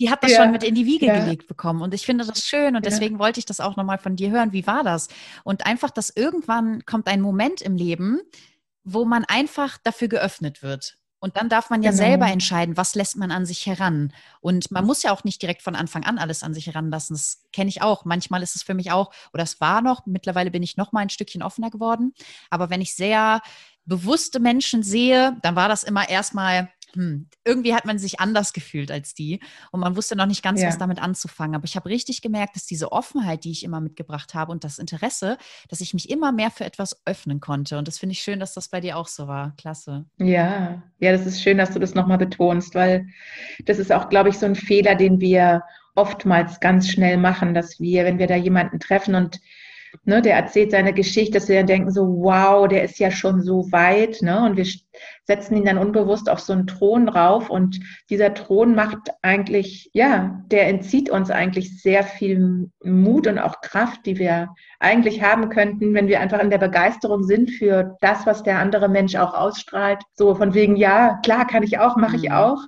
[0.00, 0.42] Die hat das ja.
[0.42, 1.22] schon mit in die Wiege ja.
[1.22, 1.82] gelegt bekommen.
[1.82, 4.54] Und ich finde das schön und deswegen wollte ich das auch nochmal von dir hören.
[4.54, 5.08] Wie war das?
[5.44, 8.18] Und einfach, dass irgendwann kommt ein Moment im Leben,
[8.82, 10.96] wo man einfach dafür geöffnet wird.
[11.20, 12.02] Und dann darf man ja genau.
[12.02, 14.12] selber entscheiden, was lässt man an sich heran.
[14.40, 17.14] Und man muss ja auch nicht direkt von Anfang an alles an sich heranlassen.
[17.14, 18.06] Das kenne ich auch.
[18.06, 21.00] Manchmal ist es für mich auch, oder es war noch, mittlerweile bin ich noch mal
[21.00, 22.14] ein Stückchen offener geworden.
[22.48, 23.42] Aber wenn ich sehr
[23.84, 28.90] bewusste Menschen sehe, dann war das immer erstmal, hm, irgendwie hat man sich anders gefühlt
[28.90, 30.68] als die und man wusste noch nicht ganz, ja.
[30.68, 31.54] was damit anzufangen.
[31.54, 34.78] Aber ich habe richtig gemerkt, dass diese Offenheit, die ich immer mitgebracht habe und das
[34.78, 37.78] Interesse, dass ich mich immer mehr für etwas öffnen konnte.
[37.78, 39.54] Und das finde ich schön, dass das bei dir auch so war.
[39.56, 40.06] Klasse.
[40.18, 43.06] Ja, ja, das ist schön, dass du das nochmal betonst, weil
[43.64, 45.62] das ist auch, glaube ich, so ein Fehler, den wir
[45.94, 49.40] oftmals ganz schnell machen, dass wir, wenn wir da jemanden treffen und
[50.04, 53.42] ne, der erzählt seine Geschichte, dass wir dann denken so, wow, der ist ja schon
[53.42, 54.66] so weit, ne, und wir
[55.24, 60.42] setzen ihn dann unbewusst auf so einen Thron rauf und dieser Thron macht eigentlich, ja,
[60.50, 64.48] der entzieht uns eigentlich sehr viel Mut und auch Kraft, die wir
[64.80, 68.88] eigentlich haben könnten, wenn wir einfach in der Begeisterung sind für das, was der andere
[68.88, 70.02] Mensch auch ausstrahlt.
[70.14, 72.34] So von wegen, ja, klar, kann ich auch, mache ich mhm.
[72.34, 72.58] auch.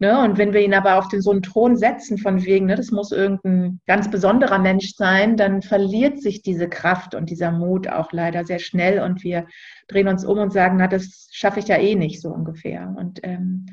[0.00, 0.22] Ne?
[0.22, 2.92] Und wenn wir ihn aber auf den, so einen Thron setzen, von wegen, ne, das
[2.92, 8.12] muss irgendein ganz besonderer Mensch sein, dann verliert sich diese Kraft und dieser Mut auch
[8.12, 9.46] leider sehr schnell und wir
[9.88, 12.94] drehen uns um und sagen, na, das schaffe ich ja eh nicht so ungefähr.
[12.96, 13.66] Und ähm,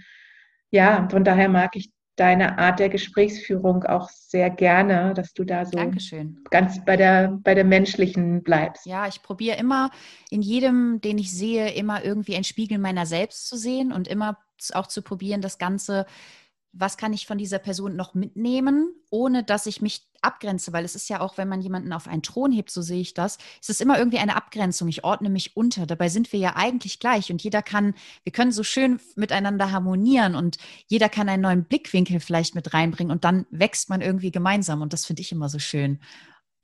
[0.72, 5.66] ja, von daher mag ich deine Art der Gesprächsführung auch sehr gerne, dass du da
[5.66, 6.40] so Dankeschön.
[6.50, 8.86] ganz bei der, bei der menschlichen bleibst.
[8.86, 9.92] Ja, ich probiere immer
[10.30, 14.38] in jedem, den ich sehe, immer irgendwie ein Spiegel meiner selbst zu sehen und immer
[14.74, 16.06] auch zu probieren, das Ganze
[16.78, 20.96] was kann ich von dieser Person noch mitnehmen, ohne dass ich mich abgrenze, weil es
[20.96, 23.70] ist ja auch, wenn man jemanden auf einen Thron hebt, so sehe ich das, es
[23.70, 24.90] ist immer irgendwie eine Abgrenzung.
[24.90, 25.86] Ich ordne mich unter.
[25.86, 30.36] Dabei sind wir ja eigentlich gleich und jeder kann, wir können so schön miteinander harmonieren
[30.36, 34.82] und jeder kann einen neuen Blickwinkel vielleicht mit reinbringen und dann wächst man irgendwie gemeinsam
[34.82, 36.00] und das finde ich immer so schön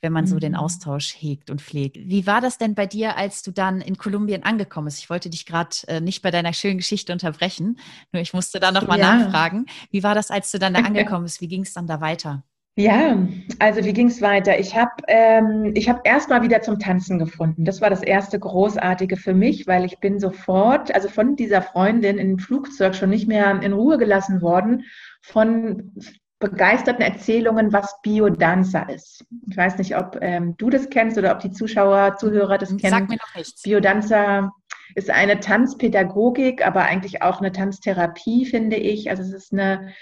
[0.02, 0.58] wenn man so den mhm.
[0.58, 1.98] Austausch hegt und pflegt.
[1.98, 5.00] Wie war das denn bei dir, als du dann in Kolumbien angekommen bist?
[5.00, 7.78] Ich wollte dich gerade äh, nicht bei deiner schönen Geschichte unterbrechen,
[8.12, 9.16] nur ich musste da nochmal ja.
[9.16, 9.66] nachfragen.
[9.92, 11.42] Wie war das, als du dann da angekommen bist?
[11.42, 12.44] Wie ging es dann da weiter?
[12.78, 13.28] Ja,
[13.60, 14.58] also wie ging es weiter?
[14.58, 17.66] Ich habe ähm, ich hab erst mal wieder zum Tanzen gefunden.
[17.66, 22.18] Das war das erste Großartige für mich, weil ich bin sofort, also von dieser Freundin
[22.18, 24.86] im Flugzeug schon nicht mehr in Ruhe gelassen worden
[25.22, 25.92] von
[26.42, 29.24] begeisterten Erzählungen, was Biodanza ist.
[29.50, 32.92] Ich weiß nicht, ob ähm, du das kennst oder ob die Zuschauer, Zuhörer das kennen.
[32.92, 33.62] Sag mir noch nichts.
[33.62, 34.52] Biodanza
[34.96, 39.10] ist eine Tanzpädagogik, aber eigentlich auch eine Tanztherapie, finde ich.
[39.10, 39.94] Also es ist eine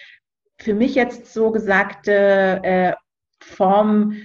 [0.59, 2.93] für mich jetzt so gesagte äh,
[3.41, 4.15] Form,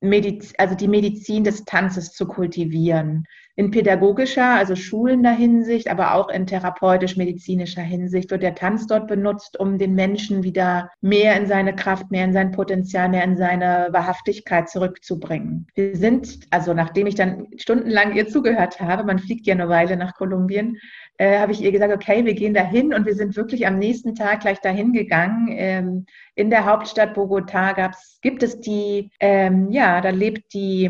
[0.00, 3.24] Mediz also die Medizin des Tanzes zu kultivieren.
[3.58, 9.58] In pädagogischer, also schulender Hinsicht, aber auch in therapeutisch-medizinischer Hinsicht wird der Tanz dort benutzt,
[9.58, 13.88] um den Menschen wieder mehr in seine Kraft, mehr in sein Potenzial, mehr in seine
[13.90, 15.66] Wahrhaftigkeit zurückzubringen.
[15.74, 19.96] Wir sind, also nachdem ich dann stundenlang ihr zugehört habe, man fliegt ja eine Weile
[19.96, 20.78] nach Kolumbien,
[21.16, 24.14] äh, habe ich ihr gesagt, okay, wir gehen dahin und wir sind wirklich am nächsten
[24.14, 25.48] Tag gleich dahin gegangen.
[25.50, 30.88] Ähm, in der Hauptstadt Bogotá gab's, gibt es die, ähm, ja, da lebt die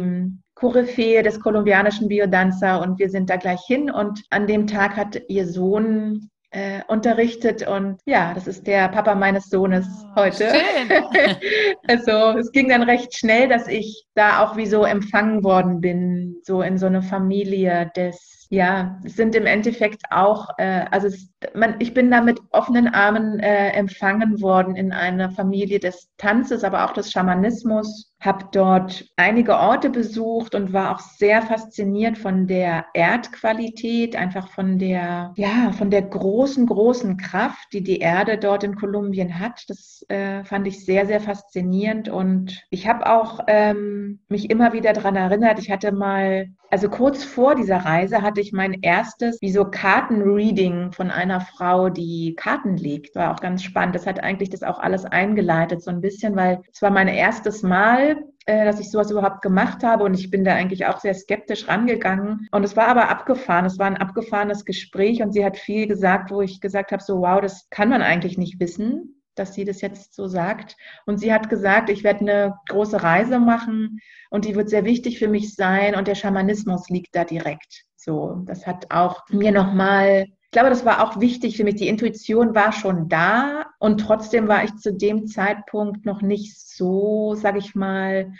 [0.58, 3.90] Koryphäe des kolumbianischen Biodanza und wir sind da gleich hin.
[3.90, 9.14] Und an dem Tag hat ihr Sohn äh, unterrichtet und ja, das ist der Papa
[9.14, 10.50] meines Sohnes oh, heute.
[11.86, 16.36] also es ging dann recht schnell, dass ich da auch wie so empfangen worden bin,
[16.42, 21.28] so in so eine Familie des ja, es sind im Endeffekt auch, äh, also es,
[21.54, 26.64] man, ich bin da mit offenen Armen äh, empfangen worden in einer Familie des Tanzes,
[26.64, 32.48] aber auch des Schamanismus habe dort einige Orte besucht und war auch sehr fasziniert von
[32.48, 38.64] der Erdqualität, einfach von der, ja, von der großen, großen Kraft, die die Erde dort
[38.64, 39.64] in Kolumbien hat.
[39.68, 44.92] Das äh, fand ich sehr, sehr faszinierend und ich habe auch ähm, mich immer wieder
[44.92, 49.52] daran erinnert, ich hatte mal, also kurz vor dieser Reise hatte ich mein erstes, wie
[49.52, 53.14] so Kartenreading von einer Frau, die Karten legt.
[53.14, 53.94] War auch ganz spannend.
[53.94, 57.62] Das hat eigentlich das auch alles eingeleitet, so ein bisschen, weil es war mein erstes
[57.62, 58.07] Mal
[58.46, 61.68] äh, dass ich sowas überhaupt gemacht habe und ich bin da eigentlich auch sehr skeptisch
[61.68, 62.48] rangegangen.
[62.50, 66.30] Und es war aber abgefahren, es war ein abgefahrenes Gespräch und sie hat viel gesagt,
[66.30, 69.80] wo ich gesagt habe, so wow, das kann man eigentlich nicht wissen, dass sie das
[69.80, 70.76] jetzt so sagt.
[71.06, 73.98] Und sie hat gesagt, ich werde eine große Reise machen
[74.30, 77.84] und die wird sehr wichtig für mich sein und der Schamanismus liegt da direkt.
[77.96, 81.74] So, das hat auch mir nochmal ich glaube, das war auch wichtig für mich.
[81.74, 87.34] Die Intuition war schon da und trotzdem war ich zu dem Zeitpunkt noch nicht so,
[87.34, 88.32] sage ich mal,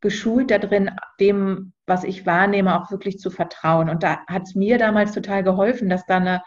[0.00, 3.90] geschult darin, dem, was ich wahrnehme, auch wirklich zu vertrauen.
[3.90, 6.44] Und da hat es mir damals total geholfen, dass da eine,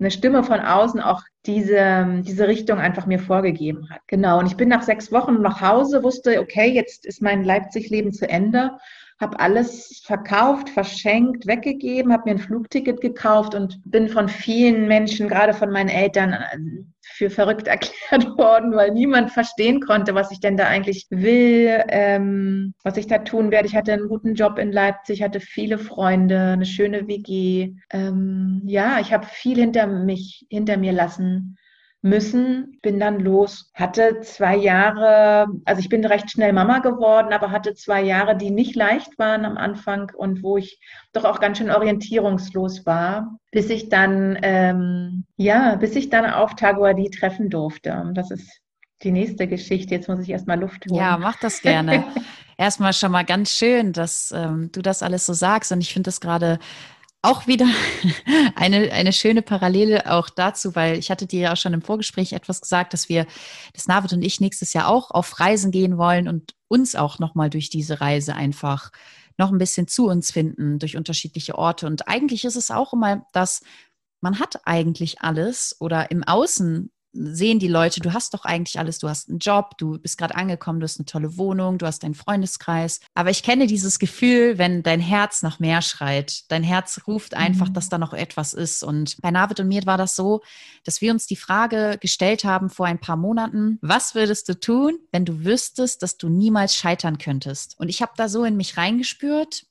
[0.00, 4.00] eine Stimme von außen auch diese, diese Richtung einfach mir vorgegeben hat.
[4.06, 4.38] Genau.
[4.38, 8.26] Und ich bin nach sechs Wochen nach Hause, wusste, okay, jetzt ist mein Leipzig-Leben zu
[8.26, 8.70] Ende
[9.18, 15.28] habe alles verkauft, verschenkt, weggegeben, habe mir ein Flugticket gekauft und bin von vielen Menschen,
[15.28, 16.58] gerade von meinen Eltern, äh,
[17.00, 22.74] für verrückt erklärt worden, weil niemand verstehen konnte, was ich denn da eigentlich will, ähm,
[22.82, 23.68] was ich da tun werde.
[23.68, 27.74] Ich hatte einen guten Job in Leipzig, hatte viele Freunde, eine schöne WG.
[27.90, 31.56] Ähm, ja, ich habe viel hinter mich, hinter mir lassen
[32.06, 37.50] müssen, bin dann los, hatte zwei Jahre, also ich bin recht schnell Mama geworden, aber
[37.50, 40.78] hatte zwei Jahre, die nicht leicht waren am Anfang und wo ich
[41.12, 46.54] doch auch ganz schön orientierungslos war, bis ich dann, ähm, ja, bis ich dann auf
[46.54, 48.10] Taguadi treffen durfte.
[48.14, 48.60] Das ist
[49.02, 49.94] die nächste Geschichte.
[49.94, 51.00] Jetzt muss ich erstmal Luft holen.
[51.00, 52.04] Ja, mach das gerne.
[52.56, 55.72] erstmal schon mal ganz schön, dass ähm, du das alles so sagst.
[55.72, 56.58] Und ich finde das gerade
[57.26, 57.66] auch wieder
[58.54, 62.32] eine, eine schöne Parallele auch dazu, weil ich hatte dir ja auch schon im Vorgespräch
[62.32, 63.26] etwas gesagt, dass wir,
[63.74, 67.50] dass Navid und ich nächstes Jahr auch auf Reisen gehen wollen und uns auch nochmal
[67.50, 68.90] durch diese Reise einfach
[69.38, 71.86] noch ein bisschen zu uns finden, durch unterschiedliche Orte.
[71.86, 73.62] Und eigentlich ist es auch immer das,
[74.20, 78.98] man hat eigentlich alles oder im Außen sehen die Leute, du hast doch eigentlich alles,
[78.98, 82.02] du hast einen Job, du bist gerade angekommen, du hast eine tolle Wohnung, du hast
[82.02, 83.00] deinen Freundeskreis.
[83.14, 86.50] Aber ich kenne dieses Gefühl, wenn dein Herz nach mehr schreit.
[86.50, 87.74] Dein Herz ruft einfach, mhm.
[87.74, 88.82] dass da noch etwas ist.
[88.82, 90.42] Und bei Navid und mir war das so,
[90.84, 94.98] dass wir uns die Frage gestellt haben vor ein paar Monaten, was würdest du tun,
[95.12, 97.78] wenn du wüsstest, dass du niemals scheitern könntest?
[97.78, 99.66] Und ich habe da so in mich reingespürt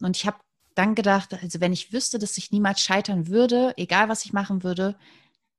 [0.00, 0.38] und ich habe
[0.74, 4.62] dann gedacht, also wenn ich wüsste, dass ich niemals scheitern würde, egal was ich machen
[4.62, 4.96] würde,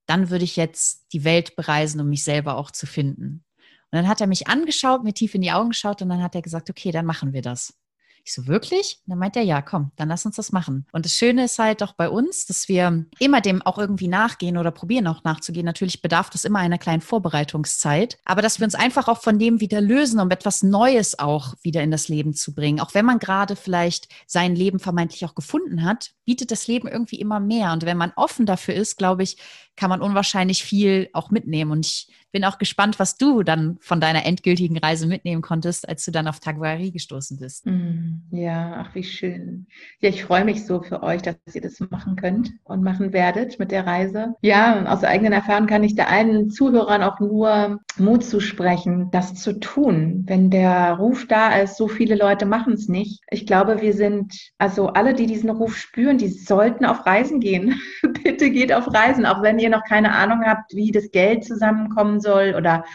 [0.09, 3.45] dann würde ich jetzt die Welt bereisen, um mich selber auch zu finden.
[3.91, 6.33] Und dann hat er mich angeschaut, mir tief in die Augen geschaut und dann hat
[6.33, 7.77] er gesagt, okay, dann machen wir das.
[8.23, 8.99] Ich so, wirklich?
[9.05, 10.85] Und dann meint er, ja, komm, dann lass uns das machen.
[10.91, 14.57] Und das Schöne ist halt doch bei uns, dass wir immer dem auch irgendwie nachgehen
[14.57, 15.65] oder probieren auch nachzugehen.
[15.65, 19.61] Natürlich bedarf das immer einer kleinen Vorbereitungszeit, aber dass wir uns einfach auch von dem
[19.61, 22.79] wieder lösen, um etwas Neues auch wieder in das Leben zu bringen.
[22.79, 27.19] Auch wenn man gerade vielleicht sein Leben vermeintlich auch gefunden hat, bietet das Leben irgendwie
[27.19, 27.73] immer mehr.
[27.73, 29.37] Und wenn man offen dafür ist, glaube ich,
[29.75, 31.71] kann man unwahrscheinlich viel auch mitnehmen.
[31.71, 36.05] Und ich bin auch gespannt, was du dann von deiner endgültigen Reise mitnehmen konntest, als
[36.05, 37.65] du dann auf Taguari gestoßen bist.
[37.65, 39.67] Mm, ja, ach, wie schön.
[39.99, 43.59] Ja, ich freue mich so für euch, dass ihr das machen könnt und machen werdet
[43.59, 44.35] mit der Reise.
[44.41, 49.59] Ja, aus eigener Erfahrung kann ich da allen Zuhörern auch nur Mut zusprechen, das zu
[49.59, 50.23] tun.
[50.27, 53.21] Wenn der Ruf da ist, so viele Leute machen es nicht.
[53.29, 57.79] Ich glaube, wir sind, also alle, die diesen Ruf spüren, die sollten auf Reisen gehen.
[58.23, 62.18] Bitte geht auf Reisen, auch wenn ihr noch keine Ahnung habt, wie das Geld zusammenkommen
[62.21, 62.85] soll oder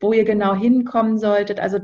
[0.00, 1.60] wo ihr genau hinkommen solltet.
[1.60, 1.78] Also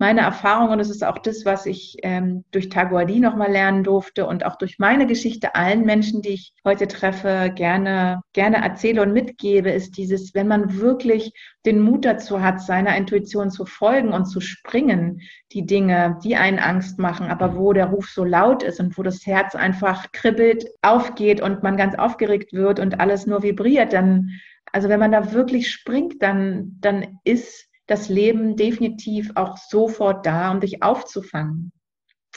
[0.00, 4.26] meine Erfahrung, und es ist auch das, was ich ähm, durch Taguadi nochmal lernen durfte
[4.26, 9.12] und auch durch meine Geschichte allen Menschen, die ich heute treffe, gerne, gerne erzähle und
[9.12, 11.32] mitgebe, ist dieses, wenn man wirklich
[11.66, 15.20] den Mut dazu hat, seiner Intuition zu folgen und zu springen,
[15.52, 19.02] die Dinge, die einen Angst machen, aber wo der Ruf so laut ist und wo
[19.02, 24.30] das Herz einfach kribbelt, aufgeht und man ganz aufgeregt wird und alles nur vibriert, dann,
[24.72, 30.52] also wenn man da wirklich springt, dann, dann ist das Leben definitiv auch sofort da,
[30.52, 31.72] um dich aufzufangen.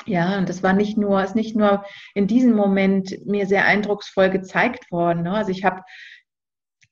[0.05, 4.29] Ja, und das war nicht nur, ist nicht nur in diesem Moment mir sehr eindrucksvoll
[4.31, 5.23] gezeigt worden.
[5.23, 5.33] Ne?
[5.33, 5.81] Also ich habe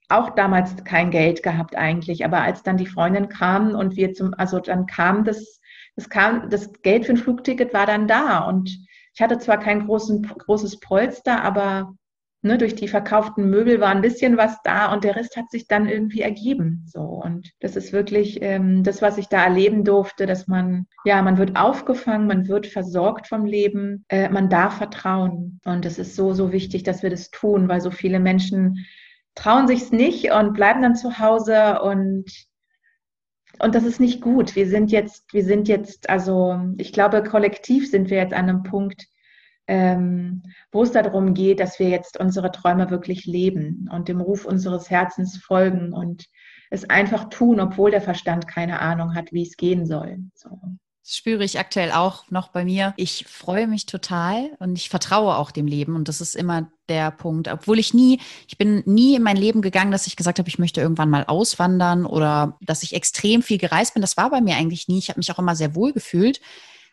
[0.10, 4.34] auch damals kein Geld gehabt eigentlich, aber als dann die Freundin kam und wir zum,
[4.38, 5.62] also dann kam das,
[5.96, 8.70] das kam, das Geld für ein Flugticket war dann da und
[9.14, 11.96] ich hatte zwar kein großen, großes Polster, aber
[12.42, 15.68] ne, durch die verkauften Möbel war ein bisschen was da und der Rest hat sich
[15.68, 16.84] dann irgendwie ergeben.
[16.88, 21.22] So und das ist wirklich ähm, das, was ich da erleben durfte, dass man ja,
[21.22, 26.16] man wird aufgefangen, man wird versorgt vom Leben, äh, man darf vertrauen und es ist
[26.16, 28.86] so so wichtig, dass wir das tun, weil so viele Menschen
[29.36, 32.26] trauen sich's nicht und bleiben dann zu Hause und
[33.60, 34.56] und das ist nicht gut.
[34.56, 38.64] Wir sind jetzt, wir sind jetzt, also ich glaube, kollektiv sind wir jetzt an einem
[38.64, 39.06] Punkt,
[39.72, 44.44] ähm, wo es darum geht, dass wir jetzt unsere Träume wirklich leben und dem Ruf
[44.44, 46.26] unseres Herzens folgen und
[46.70, 50.18] es einfach tun, obwohl der Verstand keine Ahnung hat, wie es gehen soll.
[50.36, 50.60] So.
[51.04, 52.94] Das spüre ich aktuell auch noch bei mir.
[52.98, 55.96] Ich freue mich total und ich vertraue auch dem Leben.
[55.96, 57.48] Und das ist immer der Punkt.
[57.48, 60.60] Obwohl ich nie, ich bin nie in mein Leben gegangen, dass ich gesagt habe, ich
[60.60, 64.02] möchte irgendwann mal auswandern oder dass ich extrem viel gereist bin.
[64.02, 65.00] Das war bei mir eigentlich nie.
[65.00, 66.42] Ich habe mich auch immer sehr wohl gefühlt.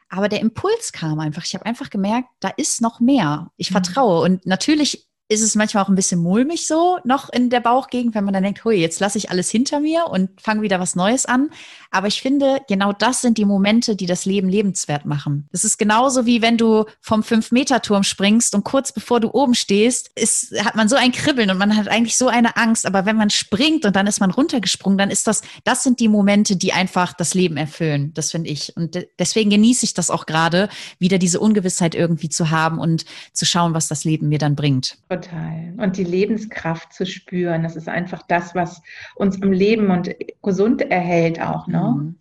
[0.09, 1.45] Aber der Impuls kam einfach.
[1.45, 3.51] Ich habe einfach gemerkt, da ist noch mehr.
[3.57, 3.75] Ich mhm.
[3.75, 4.23] vertraue.
[4.23, 8.25] Und natürlich ist es manchmal auch ein bisschen mulmig so noch in der Bauchgegend, wenn
[8.25, 11.27] man dann denkt, hui, jetzt lasse ich alles hinter mir und fange wieder was Neues
[11.27, 11.51] an.
[11.91, 15.47] Aber ich finde, genau das sind die Momente, die das Leben lebenswert machen.
[15.53, 20.11] Das ist genauso wie wenn du vom Fünf-Meter-Turm springst und kurz bevor du oben stehst,
[20.15, 22.87] ist, hat man so ein Kribbeln und man hat eigentlich so eine Angst.
[22.87, 26.09] Aber wenn man springt und dann ist man runtergesprungen, dann ist das, das sind die
[26.09, 28.13] Momente, die einfach das Leben erfüllen.
[28.15, 28.75] Das finde ich.
[28.77, 33.05] Und de deswegen genieße ich das auch gerade, wieder diese Ungewissheit irgendwie zu haben und
[33.33, 34.97] zu schauen, was das Leben mir dann bringt.
[35.21, 35.75] Total.
[35.79, 38.83] Und die Lebenskraft zu spüren, das ist einfach das, was
[39.15, 41.67] uns im Leben und gesund erhält auch.
[41.67, 41.95] Ne?
[41.97, 42.17] Mhm.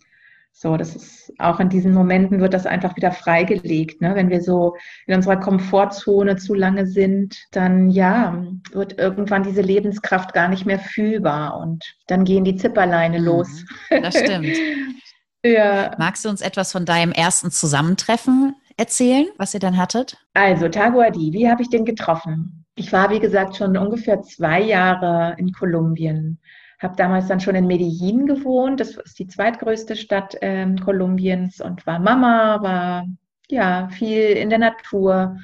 [0.52, 4.00] So, das ist auch in diesen Momenten wird das einfach wieder freigelegt.
[4.00, 4.16] Ne?
[4.16, 10.32] Wenn wir so in unserer Komfortzone zu lange sind, dann ja, wird irgendwann diese Lebenskraft
[10.32, 13.24] gar nicht mehr fühlbar und dann gehen die Zipperleine mhm.
[13.24, 13.64] los.
[13.90, 14.56] Das stimmt.
[15.44, 15.92] ja.
[15.96, 20.16] Magst du uns etwas von deinem ersten Zusammentreffen erzählen, was ihr dann hattet?
[20.34, 22.57] Also, Taguadi, wie habe ich den getroffen?
[22.78, 26.38] Ich war, wie gesagt, schon ungefähr zwei Jahre in Kolumbien.
[26.78, 28.78] Habe damals dann schon in Medellin gewohnt.
[28.78, 33.04] Das ist die zweitgrößte Stadt ähm, Kolumbiens und war Mama, war
[33.48, 35.38] ja viel in der Natur.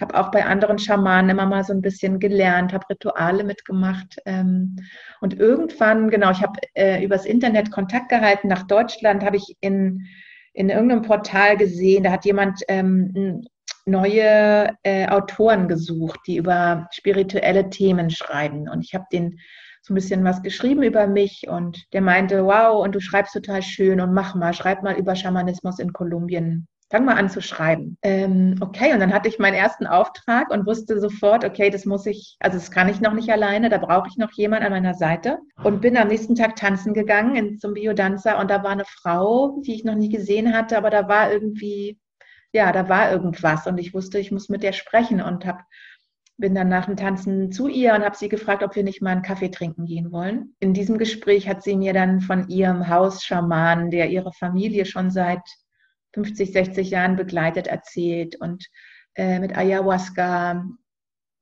[0.00, 4.16] Habe auch bei anderen Schamanen immer mal so ein bisschen gelernt, habe Rituale mitgemacht.
[4.24, 4.76] Ähm,
[5.20, 10.06] und irgendwann, genau, ich habe äh, übers Internet Kontakt gehalten nach Deutschland, habe ich in,
[10.54, 13.44] in irgendeinem Portal gesehen, da hat jemand ähm,
[13.88, 18.68] neue äh, Autoren gesucht, die über spirituelle Themen schreiben.
[18.68, 19.38] Und ich habe den
[19.82, 23.62] so ein bisschen was geschrieben über mich und der meinte, wow, und du schreibst total
[23.62, 26.66] schön und mach mal, schreib mal über Schamanismus in Kolumbien.
[26.90, 27.98] Fang mal an zu schreiben.
[28.00, 32.06] Ähm, okay, und dann hatte ich meinen ersten Auftrag und wusste sofort, okay, das muss
[32.06, 34.94] ich, also das kann ich noch nicht alleine, da brauche ich noch jemand an meiner
[34.94, 35.38] Seite.
[35.62, 39.60] Und bin am nächsten Tag tanzen gegangen in, zum Biodanzer und da war eine Frau,
[39.66, 41.98] die ich noch nie gesehen hatte, aber da war irgendwie
[42.52, 45.64] ja, da war irgendwas und ich wusste, ich muss mit der sprechen und hab,
[46.36, 49.10] bin dann nach dem Tanzen zu ihr und habe sie gefragt, ob wir nicht mal
[49.10, 50.54] einen Kaffee trinken gehen wollen.
[50.60, 55.42] In diesem Gespräch hat sie mir dann von ihrem Hausschaman, der ihre Familie schon seit
[56.14, 58.66] 50, 60 Jahren begleitet, erzählt und
[59.14, 60.64] äh, mit Ayahuasca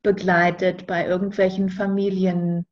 [0.03, 2.67] begleitet bei irgendwelchen Familien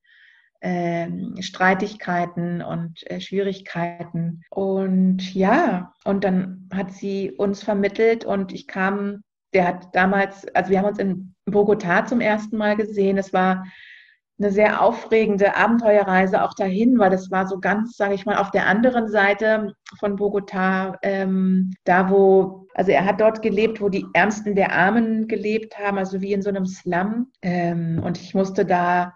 [0.64, 4.42] äh, Streitigkeiten und äh, Schwierigkeiten.
[4.50, 9.22] Und ja, und dann hat sie uns vermittelt und ich kam,
[9.52, 13.18] der hat damals, also wir haben uns in Bogotá zum ersten Mal gesehen.
[13.18, 13.64] Es war
[14.38, 18.50] eine sehr aufregende Abenteuerreise auch dahin, weil das war so ganz, sage ich mal, auf
[18.50, 24.06] der anderen Seite von Bogota, ähm, da wo, also er hat dort gelebt, wo die
[24.14, 27.30] Ärmsten der Armen gelebt haben, also wie in so einem Slum.
[27.42, 29.12] Ähm, und ich musste da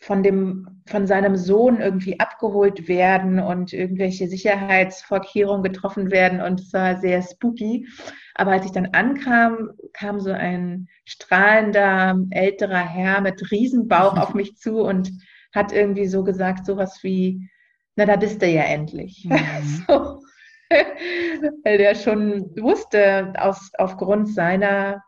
[0.00, 6.72] von dem, von seinem Sohn irgendwie abgeholt werden und irgendwelche Sicherheitsvorkehrungen getroffen werden und es
[6.72, 7.86] war sehr spooky.
[8.34, 14.56] Aber als ich dann ankam, kam so ein strahlender älterer Herr mit Riesenbauch auf mich
[14.56, 15.10] zu und
[15.54, 17.48] hat irgendwie so gesagt, sowas wie,
[17.96, 19.26] na, da bist du ja endlich.
[19.28, 19.84] Mhm.
[19.88, 20.20] so.
[21.64, 25.02] Weil der schon wusste, aus, aufgrund seiner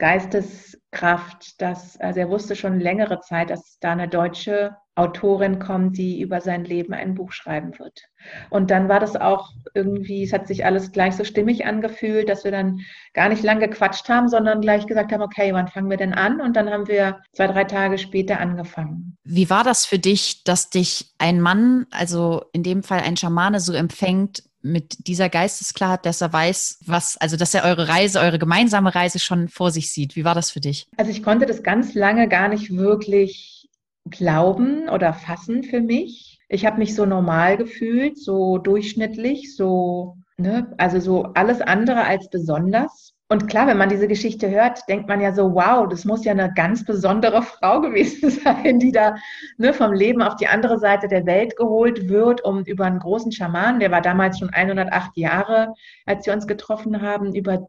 [0.00, 6.20] Geisteskraft, dass, also er wusste schon längere Zeit, dass da eine deutsche Autorin kommt, die
[6.20, 8.02] über sein Leben ein Buch schreiben wird.
[8.50, 12.44] Und dann war das auch irgendwie, es hat sich alles gleich so stimmig angefühlt, dass
[12.44, 12.80] wir dann
[13.14, 16.40] gar nicht lang gequatscht haben, sondern gleich gesagt haben, okay, wann fangen wir denn an?
[16.40, 19.16] Und dann haben wir zwei, drei Tage später angefangen.
[19.22, 23.60] Wie war das für dich, dass dich ein Mann, also in dem Fall ein Schamane,
[23.60, 28.38] so empfängt, mit dieser Geistesklarheit, dass er weiß, was, also dass er eure Reise, eure
[28.38, 30.16] gemeinsame Reise schon vor sich sieht.
[30.16, 30.86] Wie war das für dich?
[30.96, 33.68] Also ich konnte das ganz lange gar nicht wirklich
[34.06, 36.38] glauben oder fassen für mich.
[36.48, 42.28] Ich habe mich so normal gefühlt, so durchschnittlich, so, ne, also so alles andere als
[42.28, 43.14] besonders.
[43.32, 46.32] Und klar, wenn man diese Geschichte hört, denkt man ja so, wow, das muss ja
[46.32, 49.14] eine ganz besondere Frau gewesen sein, die da
[49.56, 53.30] ne, vom Leben auf die andere Seite der Welt geholt wird, um über einen großen
[53.30, 55.74] Schaman, der war damals schon 108 Jahre,
[56.06, 57.68] als wir uns getroffen haben, über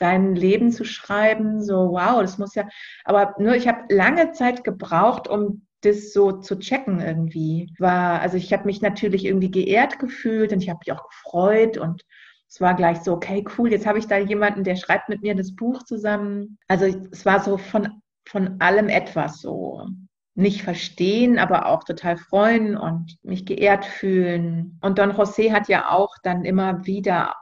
[0.00, 1.62] sein Leben zu schreiben.
[1.62, 2.66] So, wow, das muss ja.
[3.04, 7.72] Aber nur, ich habe lange Zeit gebraucht, um das so zu checken irgendwie.
[7.78, 11.78] War, also ich habe mich natürlich irgendwie geehrt gefühlt und ich habe mich auch gefreut
[11.78, 12.04] und
[12.48, 15.34] es war gleich so, okay, cool, jetzt habe ich da jemanden, der schreibt mit mir
[15.34, 16.58] das Buch zusammen.
[16.66, 19.86] Also es war so von, von allem etwas so.
[20.34, 24.78] Nicht verstehen, aber auch total freuen und mich geehrt fühlen.
[24.80, 27.34] Und Don José hat ja auch dann immer wieder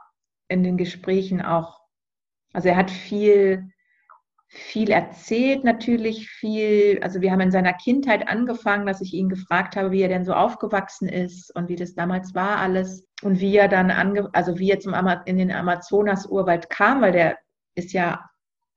[0.47, 1.77] in den Gesprächen auch
[2.53, 3.69] also er hat viel,
[4.47, 6.99] viel erzählt, natürlich viel.
[7.01, 10.25] Also wir haben in seiner Kindheit angefangen, dass ich ihn gefragt habe, wie er denn
[10.25, 14.59] so aufgewachsen ist und wie das damals war alles und wie er dann ange, also
[14.59, 14.93] wie er zum
[15.25, 17.37] in den Amazonas-Urwald kam, weil der
[17.75, 18.29] ist ja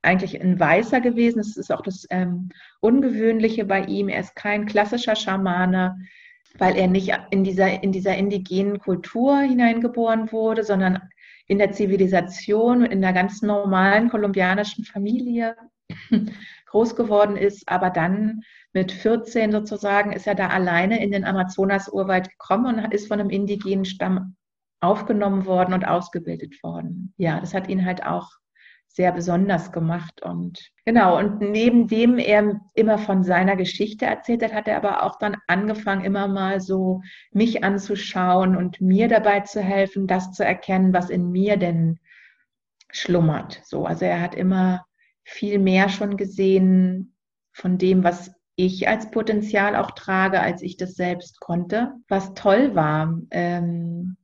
[0.03, 1.39] eigentlich ein Weißer gewesen.
[1.39, 2.49] Das ist auch das ähm,
[2.81, 4.09] Ungewöhnliche bei ihm.
[4.09, 5.99] Er ist kein klassischer Schamane,
[6.59, 11.01] weil er nicht in dieser, in dieser indigenen Kultur hineingeboren wurde, sondern
[11.47, 15.57] in der Zivilisation, in einer ganz normalen kolumbianischen Familie
[16.71, 18.43] groß geworden ist, aber dann
[18.73, 23.31] mit 14 sozusagen ist er da alleine in den Amazonas-Urwald gekommen und ist von einem
[23.31, 24.37] indigenen Stamm
[24.81, 27.13] aufgenommen worden und ausgebildet worden.
[27.17, 28.31] Ja, das hat ihn halt auch
[28.93, 30.23] sehr besonders gemacht.
[30.23, 35.05] Und genau, und neben dem er immer von seiner Geschichte erzählt hat, hat er aber
[35.05, 40.45] auch dann angefangen, immer mal so mich anzuschauen und mir dabei zu helfen, das zu
[40.45, 42.01] erkennen, was in mir denn
[42.91, 43.61] schlummert.
[43.65, 44.85] So, also er hat immer
[45.25, 47.15] viel mehr schon gesehen
[47.53, 51.93] von dem, was ich als Potenzial auch trage, als ich das selbst konnte.
[52.09, 54.17] Was toll war, ähm,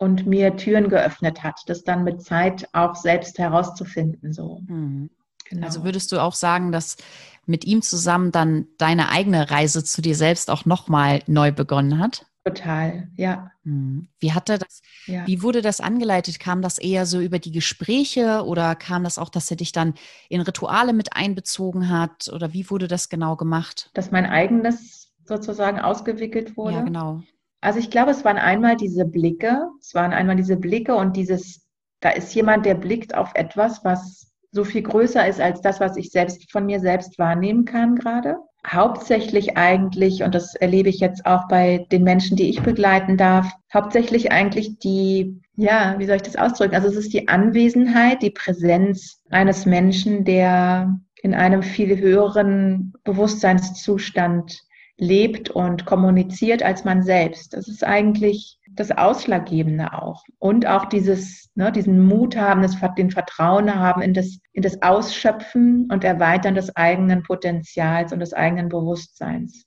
[0.00, 4.32] und mir Türen geöffnet hat, das dann mit Zeit auch selbst herauszufinden.
[4.32, 4.62] So.
[4.66, 5.10] Mhm.
[5.44, 5.66] Genau.
[5.66, 6.96] Also würdest du auch sagen, dass
[7.44, 12.26] mit ihm zusammen dann deine eigene Reise zu dir selbst auch nochmal neu begonnen hat?
[12.44, 13.50] Total, ja.
[13.64, 14.08] Mhm.
[14.18, 15.26] Wie hatte das, ja.
[15.26, 16.40] wie wurde das angeleitet?
[16.40, 19.94] Kam das eher so über die Gespräche oder kam das auch, dass er dich dann
[20.30, 22.30] in Rituale mit einbezogen hat?
[22.32, 23.90] Oder wie wurde das genau gemacht?
[23.92, 26.76] Dass mein eigenes sozusagen ausgewickelt wurde.
[26.76, 27.22] Ja, genau.
[27.60, 31.66] Also ich glaube, es waren einmal diese Blicke, es waren einmal diese Blicke und dieses,
[32.00, 35.96] da ist jemand, der blickt auf etwas, was so viel größer ist als das, was
[35.96, 38.36] ich selbst von mir selbst wahrnehmen kann gerade.
[38.66, 43.50] Hauptsächlich eigentlich, und das erlebe ich jetzt auch bei den Menschen, die ich begleiten darf,
[43.72, 46.74] hauptsächlich eigentlich die, ja, wie soll ich das ausdrücken?
[46.74, 54.60] Also es ist die Anwesenheit, die Präsenz eines Menschen, der in einem viel höheren Bewusstseinszustand
[54.98, 57.54] lebt und kommuniziert als man selbst.
[57.54, 60.24] Das ist eigentlich das Ausschlaggebende auch.
[60.38, 64.80] Und auch dieses, ne, diesen Mut haben, das, den Vertrauen haben in das, in das
[64.82, 69.66] Ausschöpfen und Erweitern des eigenen Potenzials und des eigenen Bewusstseins.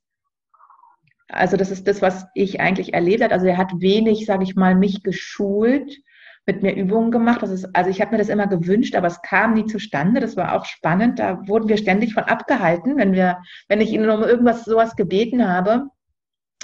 [1.30, 3.34] Also das ist das, was ich eigentlich erlebt habe.
[3.34, 5.98] Also er hat wenig, sage ich mal, mich geschult,
[6.46, 7.42] mit mir Übungen gemacht.
[7.42, 10.20] Das ist, also ich habe mir das immer gewünscht, aber es kam nie zustande.
[10.20, 11.20] Das war auch spannend.
[11.20, 13.40] Da wurden wir ständig von abgehalten, wenn wir,
[13.70, 15.88] wenn ich ihnen um irgendwas sowas gebeten habe,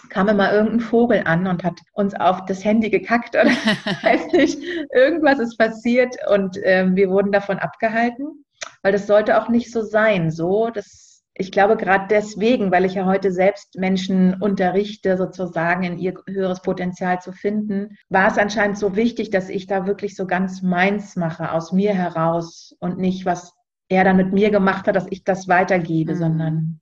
[0.09, 3.45] kam immer irgendein Vogel an und hat uns auf das Handy gekackt oder
[4.03, 4.59] weiß nicht,
[4.93, 8.45] irgendwas ist passiert und ähm, wir wurden davon abgehalten,
[8.81, 10.31] weil das sollte auch nicht so sein.
[10.31, 15.97] So, das ich glaube gerade deswegen, weil ich ja heute selbst Menschen unterrichte, sozusagen in
[15.97, 20.27] ihr höheres Potenzial zu finden, war es anscheinend so wichtig, dass ich da wirklich so
[20.27, 23.53] ganz meins mache, aus mir heraus und nicht, was
[23.87, 26.17] er dann mit mir gemacht hat, dass ich das weitergebe, mhm.
[26.17, 26.79] sondern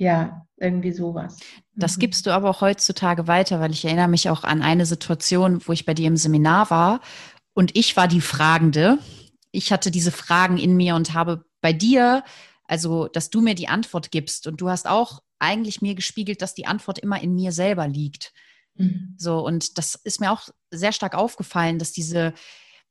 [0.00, 1.38] ja, irgendwie sowas.
[1.74, 2.00] Das mhm.
[2.00, 5.72] gibst du aber auch heutzutage weiter, weil ich erinnere mich auch an eine Situation, wo
[5.72, 7.00] ich bei dir im Seminar war
[7.54, 8.98] und ich war die Fragende.
[9.52, 12.24] Ich hatte diese Fragen in mir und habe bei dir
[12.70, 16.54] also, dass du mir die Antwort gibst und du hast auch eigentlich mir gespiegelt, dass
[16.54, 18.32] die Antwort immer in mir selber liegt.
[18.76, 19.16] Mhm.
[19.18, 22.32] So, und das ist mir auch sehr stark aufgefallen, dass diese,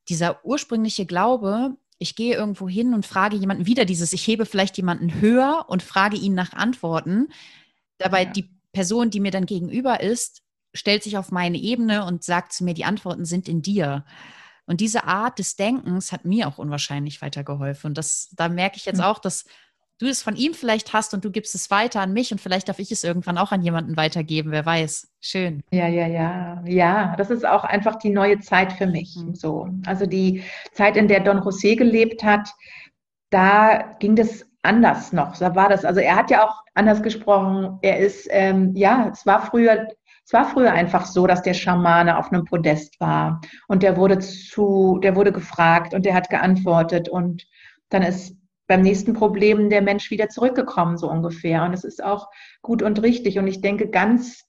[0.10, 4.78] dieser ursprüngliche Glaube, ich gehe irgendwo hin und frage jemanden wieder dieses, ich hebe vielleicht
[4.78, 7.28] jemanden höher und frage ihn nach Antworten.
[7.98, 8.32] Dabei ja.
[8.32, 10.42] die Person, die mir dann gegenüber ist,
[10.74, 14.06] stellt sich auf meine Ebene und sagt zu mir, die Antworten sind in dir.
[14.66, 17.90] Und diese Art des Denkens hat mir auch unwahrscheinlich weitergeholfen.
[17.90, 19.04] Und das, da merke ich jetzt mhm.
[19.04, 19.46] auch, dass
[20.00, 22.70] du es von ihm vielleicht hast und du gibst es weiter an mich und vielleicht
[22.70, 25.10] darf ich es irgendwann auch an jemanden weitergeben, wer weiß.
[25.20, 25.62] Schön.
[25.72, 26.64] Ja, ja, ja.
[26.66, 29.16] Ja, das ist auch einfach die neue Zeit für mich.
[29.16, 29.36] Mhm.
[29.36, 29.68] So.
[29.86, 32.50] Also die Zeit, in der Don José gelebt hat,
[33.30, 35.38] da ging das anders noch.
[35.38, 37.78] Da war das, also er hat ja auch anders gesprochen.
[37.82, 39.88] Er ist, ähm, ja, es war früher
[40.26, 44.20] es war früher einfach so, dass der Schamane auf einem Podest war und der wurde
[44.20, 47.48] zu, der wurde gefragt und der hat geantwortet und
[47.90, 48.36] dann ist
[48.70, 51.64] beim nächsten Problem der Mensch wieder zurückgekommen, so ungefähr.
[51.64, 52.30] Und es ist auch
[52.62, 53.40] gut und richtig.
[53.40, 54.46] Und ich denke, ganz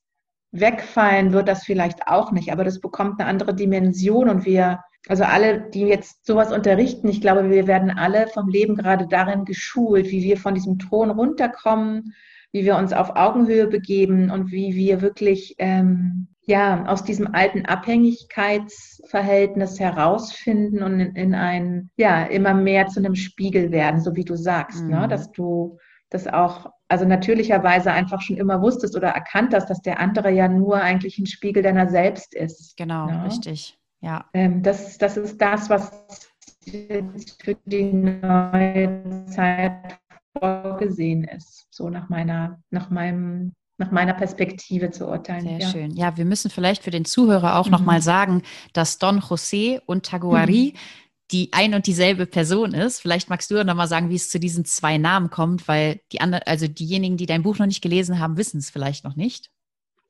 [0.53, 4.29] wegfallen wird das vielleicht auch nicht, aber das bekommt eine andere Dimension.
[4.29, 8.77] Und wir, also alle, die jetzt sowas unterrichten, ich glaube, wir werden alle vom Leben
[8.77, 12.15] gerade darin geschult, wie wir von diesem Thron runterkommen,
[12.53, 17.67] wie wir uns auf Augenhöhe begeben und wie wir wirklich ähm, ja, aus diesem alten
[17.67, 24.25] Abhängigkeitsverhältnis herausfinden und in, in, ein, ja, immer mehr zu einem Spiegel werden, so wie
[24.25, 24.97] du sagst, ne?
[24.97, 25.03] mhm.
[25.03, 25.09] ne?
[25.09, 25.79] dass du
[26.09, 30.49] das auch, also natürlicherweise einfach schon immer wusstest oder erkannt hast, dass der andere ja
[30.49, 32.77] nur eigentlich ein Spiegel deiner selbst ist.
[32.77, 33.27] Genau, ne?
[33.27, 34.25] richtig, ja.
[34.35, 35.93] Ähm, das, das ist das, was
[36.65, 40.01] für die neue Zeit
[40.39, 45.43] vorgesehen ist, so nach meiner, nach meinem nach meiner Perspektive zu urteilen.
[45.43, 45.69] Sehr ja.
[45.69, 45.91] schön.
[45.97, 47.73] Ja, wir müssen vielleicht für den Zuhörer auch mhm.
[47.73, 50.79] nochmal sagen, dass Don José und Taguari mhm.
[51.33, 53.01] die ein und dieselbe Person ist.
[53.01, 56.21] Vielleicht magst du ja nochmal sagen, wie es zu diesen zwei Namen kommt, weil die
[56.21, 59.51] anderen, also diejenigen, die dein Buch noch nicht gelesen haben, wissen es vielleicht noch nicht.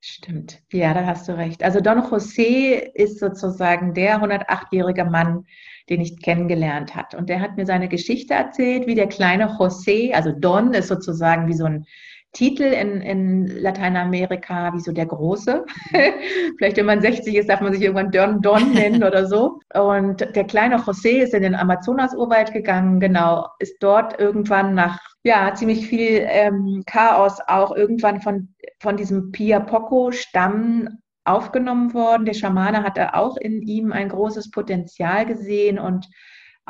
[0.03, 0.62] Stimmt.
[0.73, 1.62] Ja, da hast du recht.
[1.62, 5.45] Also Don José ist sozusagen der 108-jährige Mann,
[5.91, 7.14] den ich kennengelernt hat.
[7.14, 11.49] Und der hat mir seine Geschichte erzählt, wie der kleine José, also Don ist sozusagen
[11.49, 11.85] wie so ein
[12.33, 15.64] Titel in, in Lateinamerika, wie so der Große.
[16.59, 19.59] Vielleicht, wenn man 60 ist, darf man sich irgendwann Don Don nennen oder so.
[19.74, 25.53] Und der kleine José ist in den Amazonas-Urwald gegangen, genau, ist dort irgendwann nach ja,
[25.55, 32.24] ziemlich viel ähm, Chaos auch irgendwann von, von diesem Pia Poco-Stamm aufgenommen worden.
[32.24, 36.09] Der Schamane hatte auch in ihm ein großes Potenzial gesehen und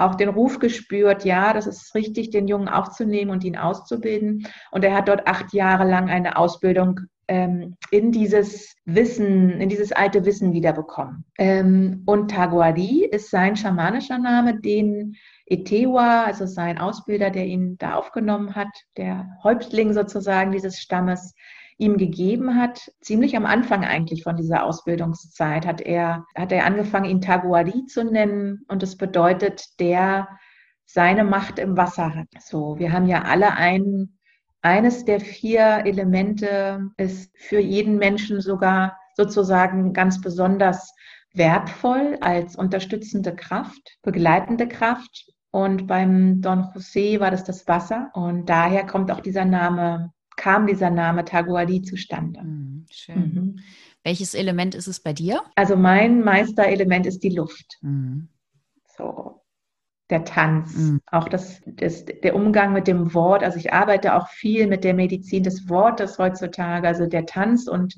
[0.00, 4.46] auch den Ruf gespürt, ja, das ist richtig, den Jungen aufzunehmen und ihn auszubilden.
[4.70, 9.92] Und er hat dort acht Jahre lang eine Ausbildung ähm, in dieses Wissen, in dieses
[9.92, 11.24] alte Wissen wiederbekommen.
[11.38, 15.14] Ähm, und Taguari ist sein schamanischer Name, den
[15.46, 21.34] Etewa, also sein Ausbilder, der ihn da aufgenommen hat, der Häuptling sozusagen dieses Stammes,
[21.80, 27.06] ihm gegeben hat, ziemlich am Anfang eigentlich von dieser Ausbildungszeit, hat er, hat er angefangen,
[27.06, 28.64] ihn Taguari zu nennen.
[28.68, 30.28] Und das bedeutet, der
[30.84, 32.28] seine Macht im Wasser hat.
[32.38, 34.18] So, wir haben ja alle ein,
[34.60, 40.94] eines der vier Elemente ist für jeden Menschen sogar sozusagen ganz besonders
[41.32, 45.32] wertvoll als unterstützende Kraft, begleitende Kraft.
[45.50, 48.10] Und beim Don José war das das Wasser.
[48.12, 52.40] Und daher kommt auch dieser Name kam dieser Name Taguadi zustande.
[52.42, 53.34] Mhm, schön.
[53.34, 53.58] Mhm.
[54.02, 55.42] Welches Element ist es bei dir?
[55.54, 57.76] Also mein Meisterelement ist die Luft.
[57.82, 58.30] Mhm.
[58.96, 59.42] So,
[60.08, 61.00] der Tanz, mhm.
[61.12, 63.44] auch das, das, der Umgang mit dem Wort.
[63.44, 67.94] Also ich arbeite auch viel mit der Medizin des Wortes heutzutage, also der Tanz und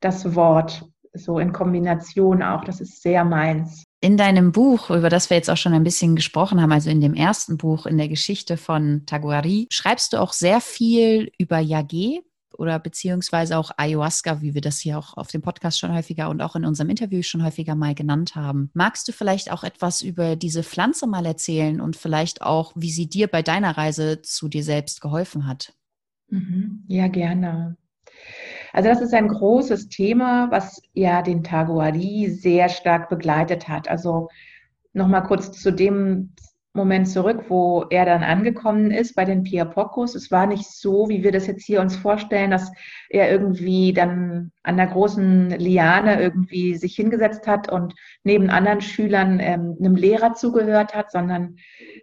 [0.00, 2.64] das Wort, so in Kombination auch.
[2.64, 3.84] Das ist sehr meins.
[4.00, 7.00] In deinem Buch, über das wir jetzt auch schon ein bisschen gesprochen haben, also in
[7.00, 12.20] dem ersten Buch in der Geschichte von Taguari, schreibst du auch sehr viel über Yage
[12.58, 16.42] oder beziehungsweise auch Ayahuasca, wie wir das hier auch auf dem Podcast schon häufiger und
[16.42, 18.70] auch in unserem Interview schon häufiger mal genannt haben.
[18.74, 23.08] Magst du vielleicht auch etwas über diese Pflanze mal erzählen und vielleicht auch, wie sie
[23.08, 25.72] dir bei deiner Reise zu dir selbst geholfen hat?
[26.28, 26.84] Mhm.
[26.88, 27.76] Ja, gerne.
[28.76, 33.88] Also das ist ein großes Thema, was ja den Taguari sehr stark begleitet hat.
[33.88, 34.28] Also
[34.92, 36.34] nochmal kurz zu dem,
[36.76, 40.14] Moment zurück, wo er dann angekommen ist bei den Piapocos.
[40.14, 42.70] Es war nicht so, wie wir das jetzt hier uns vorstellen, dass
[43.08, 49.40] er irgendwie dann an der großen Liane irgendwie sich hingesetzt hat und neben anderen Schülern
[49.40, 51.56] ähm, einem Lehrer zugehört hat, sondern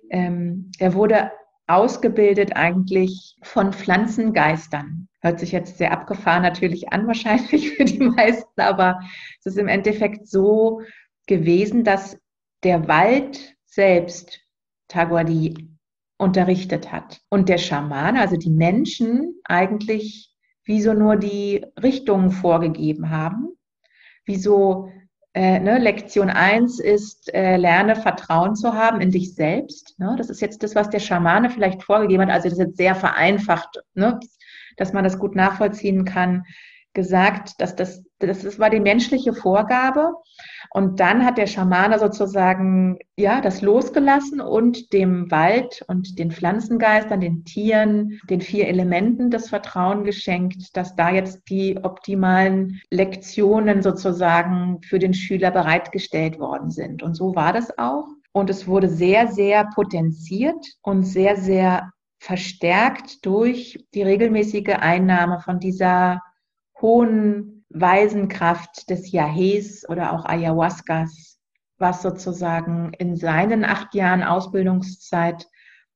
[0.09, 1.31] ähm, er wurde
[1.67, 5.07] ausgebildet eigentlich von Pflanzengeistern.
[5.23, 8.99] Hört sich jetzt sehr abgefahren natürlich an, wahrscheinlich für die meisten, aber
[9.39, 10.81] es ist im Endeffekt so
[11.27, 12.17] gewesen, dass
[12.63, 14.41] der Wald selbst
[14.89, 15.69] Taguadi
[16.17, 17.21] unterrichtet hat.
[17.29, 20.33] Und der Schamane, also die Menschen, eigentlich
[20.65, 23.49] wie so nur die Richtungen vorgegeben haben.
[24.25, 24.89] Wie so,
[25.33, 29.99] äh, ne, Lektion 1 ist, äh, lerne Vertrauen zu haben in dich selbst.
[29.99, 30.15] Ne?
[30.17, 32.29] Das ist jetzt das, was der Schamane vielleicht vorgegeben hat.
[32.29, 34.19] Also das ist jetzt sehr vereinfacht, ne?
[34.77, 36.43] Dass man das gut nachvollziehen kann
[36.93, 40.13] gesagt, dass das, das, das war die menschliche Vorgabe.
[40.69, 47.19] Und dann hat der Schamane sozusagen, ja, das losgelassen und dem Wald und den Pflanzengeistern,
[47.19, 54.81] den Tieren, den vier Elementen das Vertrauen geschenkt, dass da jetzt die optimalen Lektionen sozusagen
[54.81, 57.03] für den Schüler bereitgestellt worden sind.
[57.03, 58.07] Und so war das auch.
[58.31, 61.91] Und es wurde sehr, sehr potenziert und sehr, sehr
[62.23, 66.21] verstärkt durch die regelmäßige Einnahme von dieser
[66.79, 71.37] hohen Weisenkraft des Yahes oder auch Ayahuascas,
[71.79, 75.49] was sozusagen in seinen acht Jahren Ausbildungszeit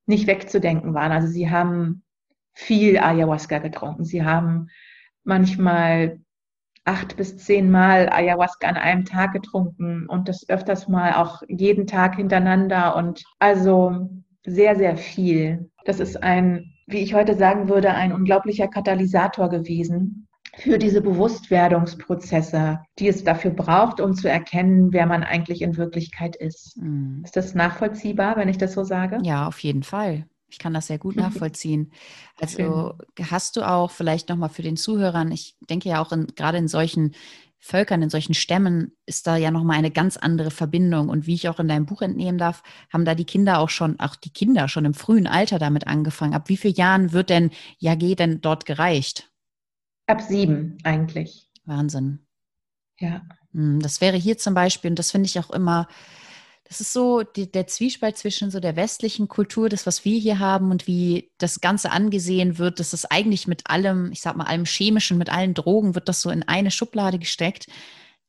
[0.04, 1.12] nicht wegzudenken waren.
[1.12, 2.04] Also sie haben
[2.52, 4.04] viel Ayahuasca getrunken.
[4.04, 4.68] Sie haben
[5.24, 6.20] manchmal
[6.84, 11.86] acht bis zehn Mal Ayahuasca an einem Tag getrunken und das öfters mal auch jeden
[11.86, 14.10] Tag hintereinander und also
[14.46, 15.70] sehr, sehr viel.
[15.84, 22.80] Das ist ein, wie ich heute sagen würde, ein unglaublicher Katalysator gewesen für diese Bewusstwerdungsprozesse,
[22.98, 26.76] die es dafür braucht, um zu erkennen, wer man eigentlich in Wirklichkeit ist.
[26.76, 27.22] Mhm.
[27.24, 29.18] Ist das nachvollziehbar, wenn ich das so sage?
[29.22, 30.26] Ja, auf jeden Fall.
[30.50, 31.92] Ich kann das sehr gut nachvollziehen.
[32.40, 33.30] Also Schön.
[33.30, 36.68] hast du auch vielleicht nochmal für den Zuhörern, ich denke ja auch in, gerade in
[36.68, 37.14] solchen
[37.60, 41.08] Völkern, in solchen Stämmen ist da ja nochmal eine ganz andere Verbindung.
[41.08, 43.98] Und wie ich auch in deinem Buch entnehmen darf, haben da die Kinder auch schon,
[43.98, 46.34] auch die Kinder schon im frühen Alter damit angefangen.
[46.34, 49.30] Ab wie vielen Jahren wird denn Yage denn dort gereicht?
[50.06, 51.50] Ab sieben eigentlich.
[51.64, 52.20] Wahnsinn.
[52.98, 53.22] Ja.
[53.52, 55.88] Hm, das wäre hier zum Beispiel, und das finde ich auch immer,
[56.68, 60.38] das ist so die, der Zwiespalt zwischen so der westlichen Kultur, das, was wir hier
[60.38, 64.44] haben und wie das Ganze angesehen wird, dass das eigentlich mit allem, ich sag mal,
[64.44, 67.66] allem Chemischen, mit allen Drogen wird das so in eine Schublade gesteckt.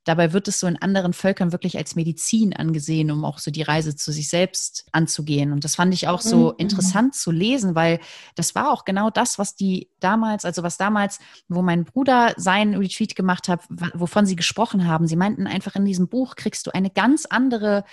[0.06, 3.62] Dabei wird es so in anderen Völkern wirklich als Medizin angesehen, um auch so die
[3.62, 5.52] Reise zu sich selbst anzugehen.
[5.52, 6.56] Und das fand ich auch so mhm.
[6.58, 8.00] interessant zu lesen, weil
[8.36, 11.20] das war auch genau das, was die damals, also was damals,
[11.50, 13.62] wo mein Bruder sein Retreat gemacht hat,
[13.94, 15.06] wovon sie gesprochen haben.
[15.06, 17.84] Sie meinten einfach in diesem Buch kriegst du eine ganz andere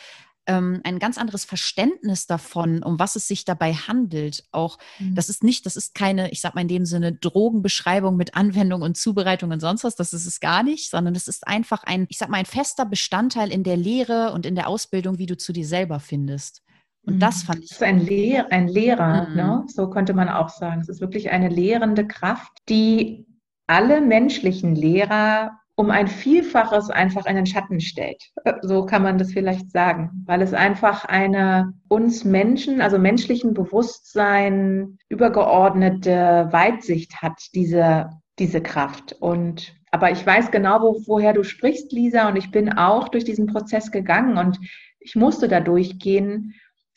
[0.46, 4.44] ähm, ein ganz anderes Verständnis davon, um was es sich dabei handelt.
[4.52, 5.14] Auch mhm.
[5.14, 8.82] das ist nicht, das ist keine, ich sag mal in dem Sinne, Drogenbeschreibung mit Anwendung
[8.82, 12.06] und Zubereitung und sonst was, das ist es gar nicht, sondern es ist einfach ein,
[12.08, 15.36] ich sag mal, ein fester Bestandteil in der Lehre und in der Ausbildung, wie du
[15.36, 16.62] zu dir selber findest.
[17.06, 17.46] Und das mhm.
[17.46, 17.70] fand ich.
[17.70, 19.36] Es ist ein, Lehr ein Lehrer, mhm.
[19.36, 19.64] ne?
[19.68, 20.80] so könnte man auch sagen.
[20.80, 23.26] Es ist wirklich eine lehrende Kraft, die
[23.66, 28.22] alle menschlichen Lehrer um ein Vielfaches einfach in den Schatten stellt.
[28.62, 34.98] So kann man das vielleicht sagen, weil es einfach eine uns Menschen, also menschlichen Bewusstsein
[35.10, 39.14] übergeordnete Weitsicht hat, diese, diese Kraft.
[39.20, 43.24] Und aber ich weiß genau, wo, woher du sprichst, Lisa, und ich bin auch durch
[43.24, 44.58] diesen Prozess gegangen und
[44.98, 46.54] ich musste da durchgehen,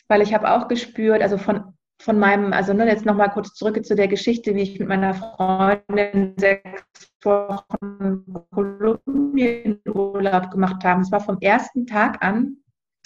[0.07, 3.85] weil ich habe auch gespürt, also von von meinem, also nur jetzt nochmal kurz zurück
[3.85, 11.01] zu der Geschichte, wie ich mit meiner Freundin sechs Wochen Kolumbienurlaub gemacht habe.
[11.01, 12.55] Es war vom ersten Tag an,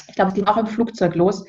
[0.08, 1.44] ich glaube, es ging auch im Flugzeug los,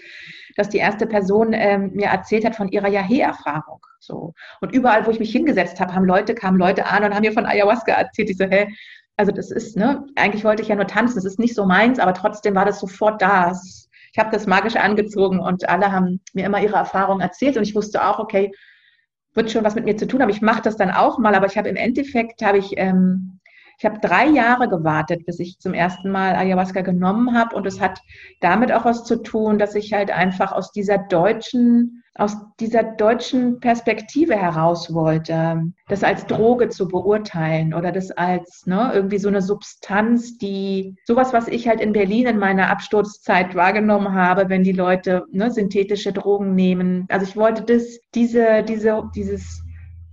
[0.56, 3.84] dass die erste Person ähm, mir erzählt hat von ihrer Yahe-Erfahrung.
[4.00, 4.32] So.
[4.60, 7.32] Und überall, wo ich mich hingesetzt habe, haben Leute, kamen Leute an und haben mir
[7.32, 8.30] von Ayahuasca erzählt.
[8.30, 8.68] Ich so, hä,
[9.16, 11.98] also das ist, ne, eigentlich wollte ich ja nur tanzen, das ist nicht so meins,
[11.98, 13.50] aber trotzdem war das sofort da.
[13.50, 13.83] Es
[14.14, 17.74] ich habe das magisch angezogen und alle haben mir immer ihre Erfahrungen erzählt und ich
[17.74, 18.52] wusste auch, okay,
[19.34, 21.34] wird schon was mit mir zu tun, aber ich mache das dann auch mal.
[21.34, 23.40] Aber ich habe im Endeffekt, habe ich, ähm,
[23.78, 27.80] ich habe drei Jahre gewartet, bis ich zum ersten Mal Ayahuasca genommen habe und es
[27.80, 28.00] hat
[28.40, 33.58] damit auch was zu tun, dass ich halt einfach aus dieser deutschen aus dieser deutschen
[33.58, 39.42] Perspektive heraus wollte, das als Droge zu beurteilen oder das als ne, irgendwie so eine
[39.42, 44.72] Substanz, die sowas, was ich halt in Berlin in meiner Absturzzeit wahrgenommen habe, wenn die
[44.72, 47.06] Leute ne, synthetische Drogen nehmen.
[47.08, 49.63] Also ich wollte das, diese, diese, dieses,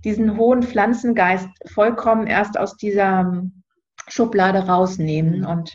[0.04, 3.42] diesen hohen Pflanzengeist vollkommen erst aus dieser
[4.08, 5.44] Schublade rausnehmen.
[5.44, 5.72] Und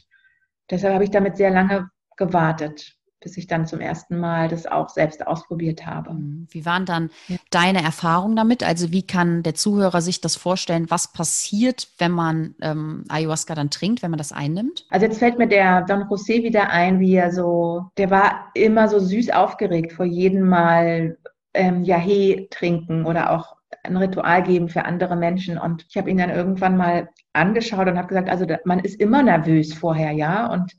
[0.69, 2.97] deshalb habe ich damit sehr lange gewartet.
[3.19, 6.13] bis ich dann zum ersten Mal das auch selbst ausprobiert habe.
[6.13, 6.47] Mhm.
[6.51, 7.37] Wie waren dann ja.
[7.49, 8.63] deine Erfahrungen damit?
[8.63, 13.71] Also wie kann der Zuhörer sich das vorstellen, was passiert, wenn man ähm, Ayahuasca dann
[13.71, 14.85] trinkt, wenn man das einnimmt?
[14.91, 18.87] Also jetzt fällt mir der Don José wieder ein, wie er so, der war immer
[18.87, 21.17] so süß aufgeregt vor jedem Mal
[21.53, 23.56] ähm, Yahe trinken oder auch
[23.87, 25.57] ein Ritual geben für andere Menschen.
[25.57, 29.23] Und ich habe ihn dann irgendwann mal angeschaut und habe gesagt, also man ist immer
[29.23, 30.51] nervös vorher, ja.
[30.51, 30.73] Und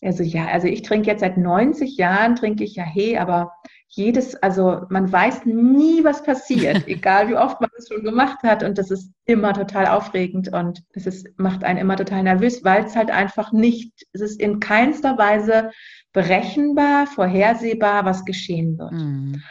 [0.00, 3.52] er so, ja, also ich trinke jetzt seit 90 Jahren, trinke ich ja hey, aber
[3.86, 8.62] jedes, also man weiß nie, was passiert, egal wie oft man es schon gemacht hat.
[8.62, 12.84] Und das ist immer total aufregend und es ist, macht einen immer total nervös, weil
[12.84, 15.70] es halt einfach nicht, es ist in keinster Weise
[16.12, 18.92] berechenbar, vorhersehbar, was geschehen wird.
[18.92, 19.42] Mhm.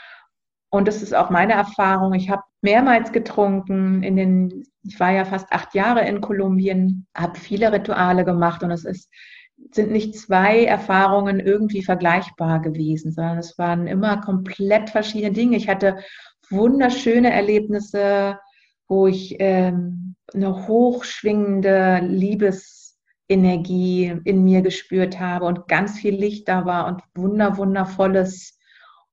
[0.71, 2.13] Und das ist auch meine Erfahrung.
[2.13, 7.37] Ich habe mehrmals getrunken in den, ich war ja fast acht Jahre in Kolumbien, habe
[7.37, 9.09] viele Rituale gemacht und es ist,
[9.71, 15.57] sind nicht zwei Erfahrungen irgendwie vergleichbar gewesen, sondern es waren immer komplett verschiedene Dinge.
[15.57, 15.97] Ich hatte
[16.49, 18.39] wunderschöne Erlebnisse,
[18.87, 26.65] wo ich ähm, eine hochschwingende Liebesenergie in mir gespürt habe und ganz viel Licht da
[26.65, 28.57] war und wunder, wundervolles,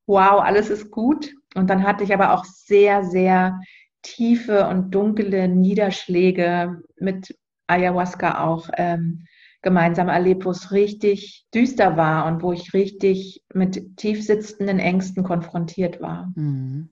[0.06, 1.34] wow, alles ist gut.
[1.54, 3.60] Und dann hatte ich aber auch sehr, sehr
[4.02, 7.36] tiefe und dunkle Niederschläge mit
[7.66, 9.26] Ayahuasca auch ähm,
[9.62, 15.24] gemeinsam erlebt, wo es richtig düster war und wo ich richtig mit tief sitzenden Ängsten
[15.24, 16.32] konfrontiert war.
[16.36, 16.90] Mhm.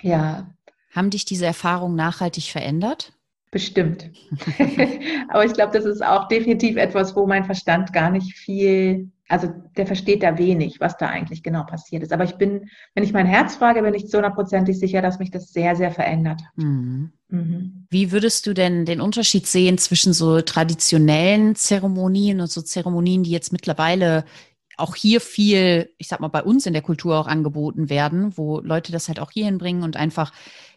[0.00, 0.50] Ja.
[0.90, 3.12] Haben dich diese Erfahrungen nachhaltig verändert?
[3.52, 4.10] Bestimmt.
[5.28, 9.48] Aber ich glaube, das ist auch definitiv etwas, wo mein Verstand gar nicht viel also
[9.78, 12.12] der versteht da wenig, was da eigentlich genau passiert ist.
[12.12, 15.30] Aber ich bin, wenn ich mein Herz frage, bin ich zu hundertprozentig sicher, dass mich
[15.30, 16.58] das sehr, sehr verändert hat.
[16.58, 17.12] Mhm.
[17.30, 17.86] Mhm.
[17.88, 23.30] Wie würdest du denn den Unterschied sehen zwischen so traditionellen Zeremonien und so Zeremonien, die
[23.30, 24.26] jetzt mittlerweile
[24.76, 28.60] auch hier viel, ich sag mal, bei uns in der Kultur auch angeboten werden, wo
[28.60, 30.32] Leute das halt auch hier hinbringen und einfach,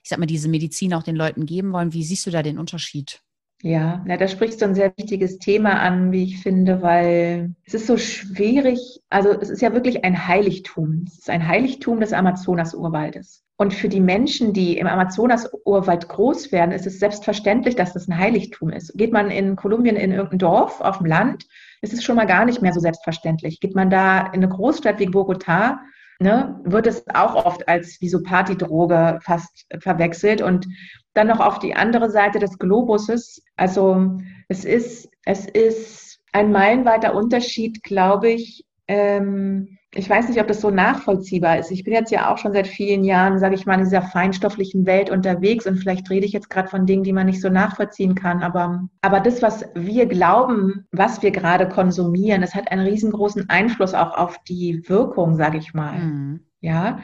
[0.05, 1.91] ich sag mal, diese Medizin auch den Leuten geben wollen.
[1.91, 3.21] Wie siehst du da den Unterschied?
[3.63, 7.73] Ja, na, da sprichst du ein sehr wichtiges Thema an, wie ich finde, weil es
[7.73, 11.05] ist so schwierig, also es ist ja wirklich ein Heiligtum.
[11.07, 13.43] Es ist ein Heiligtum des Amazonas-Urwaldes.
[13.57, 18.15] Und für die Menschen, die im Amazonas-Urwald groß werden, ist es selbstverständlich, dass das ein
[18.15, 18.93] Heiligtum ist.
[18.95, 21.47] Geht man in Kolumbien in irgendein Dorf auf dem Land,
[21.81, 23.59] ist es schon mal gar nicht mehr so selbstverständlich.
[23.59, 25.79] Geht man da in eine Großstadt wie Bogotá,
[26.19, 30.41] ne, wird es auch oft als wie so Partydroge fast verwechselt.
[30.41, 30.67] Und
[31.13, 33.41] dann noch auf die andere Seite des Globuses.
[33.55, 34.17] Also
[34.49, 38.65] es ist, es ist ein meilenweiter Unterschied, glaube ich.
[38.87, 41.71] Ähm, ich weiß nicht, ob das so nachvollziehbar ist.
[41.71, 44.85] Ich bin jetzt ja auch schon seit vielen Jahren, sage ich mal, in dieser feinstofflichen
[44.85, 48.13] Welt unterwegs und vielleicht rede ich jetzt gerade von Dingen, die man nicht so nachvollziehen
[48.13, 48.43] kann.
[48.43, 53.93] Aber, aber das, was wir glauben, was wir gerade konsumieren, das hat einen riesengroßen Einfluss
[53.93, 55.97] auch auf die Wirkung, sage ich mal.
[55.97, 56.39] Mhm.
[56.59, 56.99] Ja.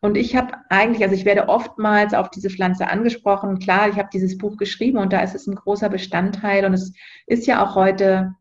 [0.00, 3.58] Und ich habe eigentlich, also ich werde oftmals auf diese Pflanze angesprochen.
[3.58, 6.64] Klar, ich habe dieses Buch geschrieben und da ist es ein großer Bestandteil.
[6.64, 6.92] Und es
[7.26, 8.34] ist ja auch heute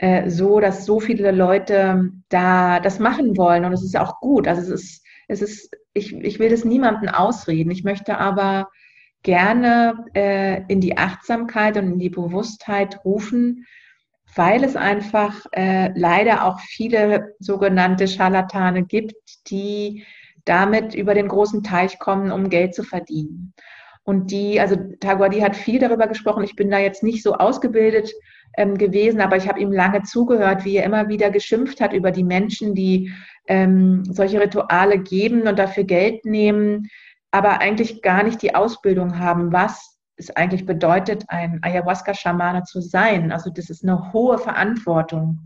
[0.00, 3.66] äh, so, dass so viele Leute da das machen wollen.
[3.66, 4.48] Und es ist auch gut.
[4.48, 7.70] Also es ist, es ist, ich, ich will das niemandem ausreden.
[7.70, 8.70] Ich möchte aber
[9.22, 13.66] gerne äh, in die Achtsamkeit und in die Bewusstheit rufen,
[14.34, 20.06] weil es einfach äh, leider auch viele sogenannte Scharlatane gibt, die
[20.46, 23.52] damit über den großen Teich kommen, um Geld zu verdienen.
[24.02, 26.42] Und die, also Taguadi hat viel darüber gesprochen.
[26.42, 28.10] Ich bin da jetzt nicht so ausgebildet
[28.56, 32.10] ähm, gewesen, aber ich habe ihm lange zugehört, wie er immer wieder geschimpft hat über
[32.10, 33.12] die Menschen, die
[33.46, 36.88] ähm, solche Rituale geben und dafür Geld nehmen,
[37.30, 43.32] aber eigentlich gar nicht die Ausbildung haben, was es eigentlich bedeutet, ein Ayahuasca-Schamane zu sein.
[43.32, 45.40] Also das ist eine hohe Verantwortung,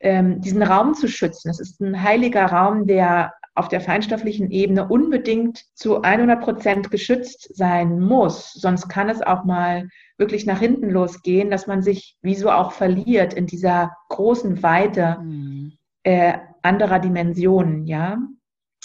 [0.00, 1.50] ähm, diesen Raum zu schützen.
[1.50, 7.54] Es ist ein heiliger Raum, der auf der feinstofflichen Ebene unbedingt zu 100 Prozent geschützt
[7.54, 8.52] sein muss.
[8.52, 9.88] Sonst kann es auch mal
[10.18, 15.18] wirklich nach hinten losgehen, dass man sich wie so auch verliert in dieser großen Weite
[15.22, 15.72] mhm.
[16.02, 18.18] äh, anderer Dimensionen, ja.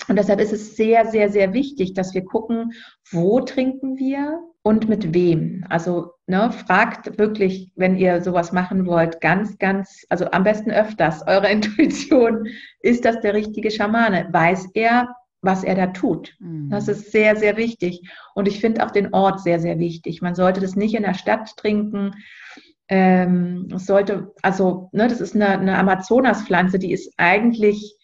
[0.08, 2.74] Und deshalb ist es sehr, sehr, sehr wichtig, dass wir gucken,
[3.12, 5.66] wo trinken wir und mit wem.
[5.70, 11.22] Also ne, fragt wirklich, wenn ihr sowas machen wollt, ganz, ganz, also am besten öfters
[11.28, 12.48] eure Intuition,
[12.82, 14.28] ist das der richtige Schamane?
[14.32, 15.08] Weiß er,
[15.42, 16.36] was er da tut?
[16.40, 16.70] Mhm.
[16.70, 18.02] Das ist sehr, sehr wichtig.
[18.36, 20.22] Und ich finde auch den Ort sehr, sehr wichtig.
[20.22, 22.16] Man sollte das nicht in der Stadt trinken.
[22.90, 27.96] Ähm, es sollte, also, ne, das ist eine, eine Amazonaspflanze, die ist eigentlich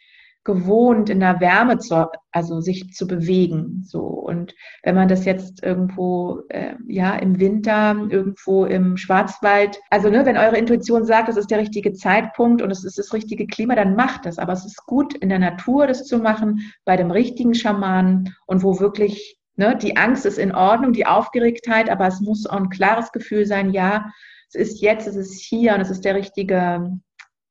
[0.45, 3.83] gewohnt, in der Wärme zu, also sich zu bewegen.
[3.83, 4.01] So.
[4.01, 10.25] Und wenn man das jetzt irgendwo, äh, ja, im Winter, irgendwo im Schwarzwald, also ne,
[10.25, 13.75] wenn eure Intuition sagt, das ist der richtige Zeitpunkt und es ist das richtige Klima,
[13.75, 14.37] dann macht das.
[14.37, 18.63] Aber es ist gut, in der Natur das zu machen, bei dem richtigen Schamanen und
[18.63, 22.69] wo wirklich, ne, die Angst ist in Ordnung, die Aufgeregtheit, aber es muss auch ein
[22.69, 24.05] klares Gefühl sein, ja,
[24.49, 26.99] es ist jetzt, es ist hier und es ist der richtige,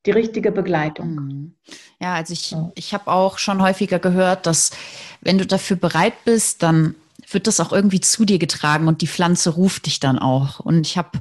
[0.06, 1.14] die richtige Begleitung.
[1.14, 1.54] Mhm.
[2.00, 4.70] Ja, also ich, ich habe auch schon häufiger gehört, dass
[5.20, 6.94] wenn du dafür bereit bist, dann
[7.30, 10.60] wird das auch irgendwie zu dir getragen und die Pflanze ruft dich dann auch.
[10.60, 11.20] Und ich habe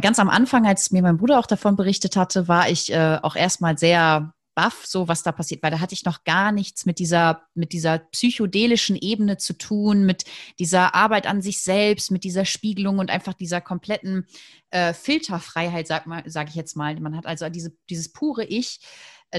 [0.00, 3.34] ganz am Anfang, als mir mein Bruder auch davon berichtet hatte, war ich äh, auch
[3.34, 6.98] erstmal sehr baff, so was da passiert, weil da hatte ich noch gar nichts mit
[6.98, 10.24] dieser, mit dieser psychedelischen Ebene zu tun, mit
[10.58, 14.26] dieser Arbeit an sich selbst, mit dieser Spiegelung und einfach dieser kompletten
[14.70, 16.98] äh, Filterfreiheit, sag, sag ich jetzt mal.
[17.00, 18.80] Man hat also diese, dieses pure Ich,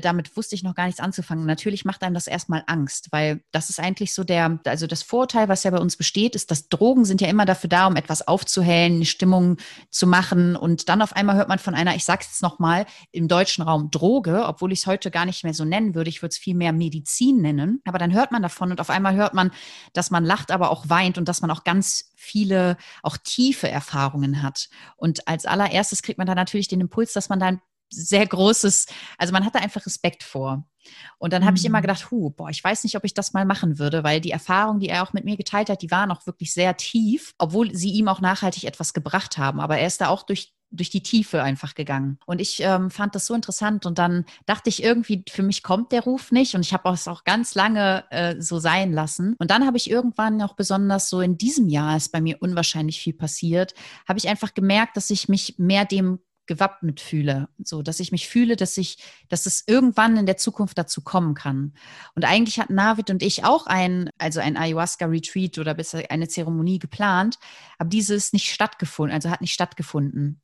[0.01, 1.45] damit wusste ich noch gar nichts anzufangen.
[1.45, 5.49] Natürlich macht einem das erstmal Angst, weil das ist eigentlich so der, also das Vorurteil,
[5.49, 8.27] was ja bei uns besteht, ist, dass Drogen sind ja immer dafür da, um etwas
[8.27, 9.57] aufzuhellen, Stimmung
[9.89, 10.55] zu machen.
[10.55, 13.91] Und dann auf einmal hört man von einer, ich sag's jetzt nochmal, im deutschen Raum
[13.91, 16.09] Droge, obwohl ich es heute gar nicht mehr so nennen würde.
[16.09, 17.81] Ich würde es viel mehr Medizin nennen.
[17.85, 19.51] Aber dann hört man davon und auf einmal hört man,
[19.93, 24.41] dass man lacht, aber auch weint und dass man auch ganz viele, auch tiefe Erfahrungen
[24.41, 24.69] hat.
[24.95, 27.61] Und als allererstes kriegt man dann natürlich den Impuls, dass man dann
[27.95, 28.87] sehr großes,
[29.17, 30.65] also man hatte einfach Respekt vor.
[31.17, 31.83] Und dann habe ich immer mhm.
[31.83, 34.79] gedacht, hu, boah, ich weiß nicht, ob ich das mal machen würde, weil die Erfahrung,
[34.79, 37.91] die er auch mit mir geteilt hat, die waren auch wirklich sehr tief, obwohl sie
[37.91, 39.59] ihm auch nachhaltig etwas gebracht haben.
[39.59, 42.17] Aber er ist da auch durch durch die Tiefe einfach gegangen.
[42.25, 45.91] Und ich ähm, fand das so interessant und dann dachte ich irgendwie, für mich kommt
[45.91, 49.35] der Ruf nicht und ich habe es auch ganz lange äh, so sein lassen.
[49.37, 52.99] Und dann habe ich irgendwann auch besonders so in diesem Jahr ist bei mir unwahrscheinlich
[52.99, 53.73] viel passiert,
[54.07, 58.27] habe ich einfach gemerkt, dass ich mich mehr dem gewappnet fühle, so dass ich mich
[58.27, 58.97] fühle, dass ich,
[59.29, 61.73] dass es irgendwann in der Zukunft dazu kommen kann.
[62.15, 66.79] Und eigentlich hatten Navid und ich auch ein, also ein Ayahuasca-Retreat oder besser eine Zeremonie
[66.79, 67.37] geplant,
[67.77, 70.41] aber dieses nicht stattgefunden, also hat nicht stattgefunden.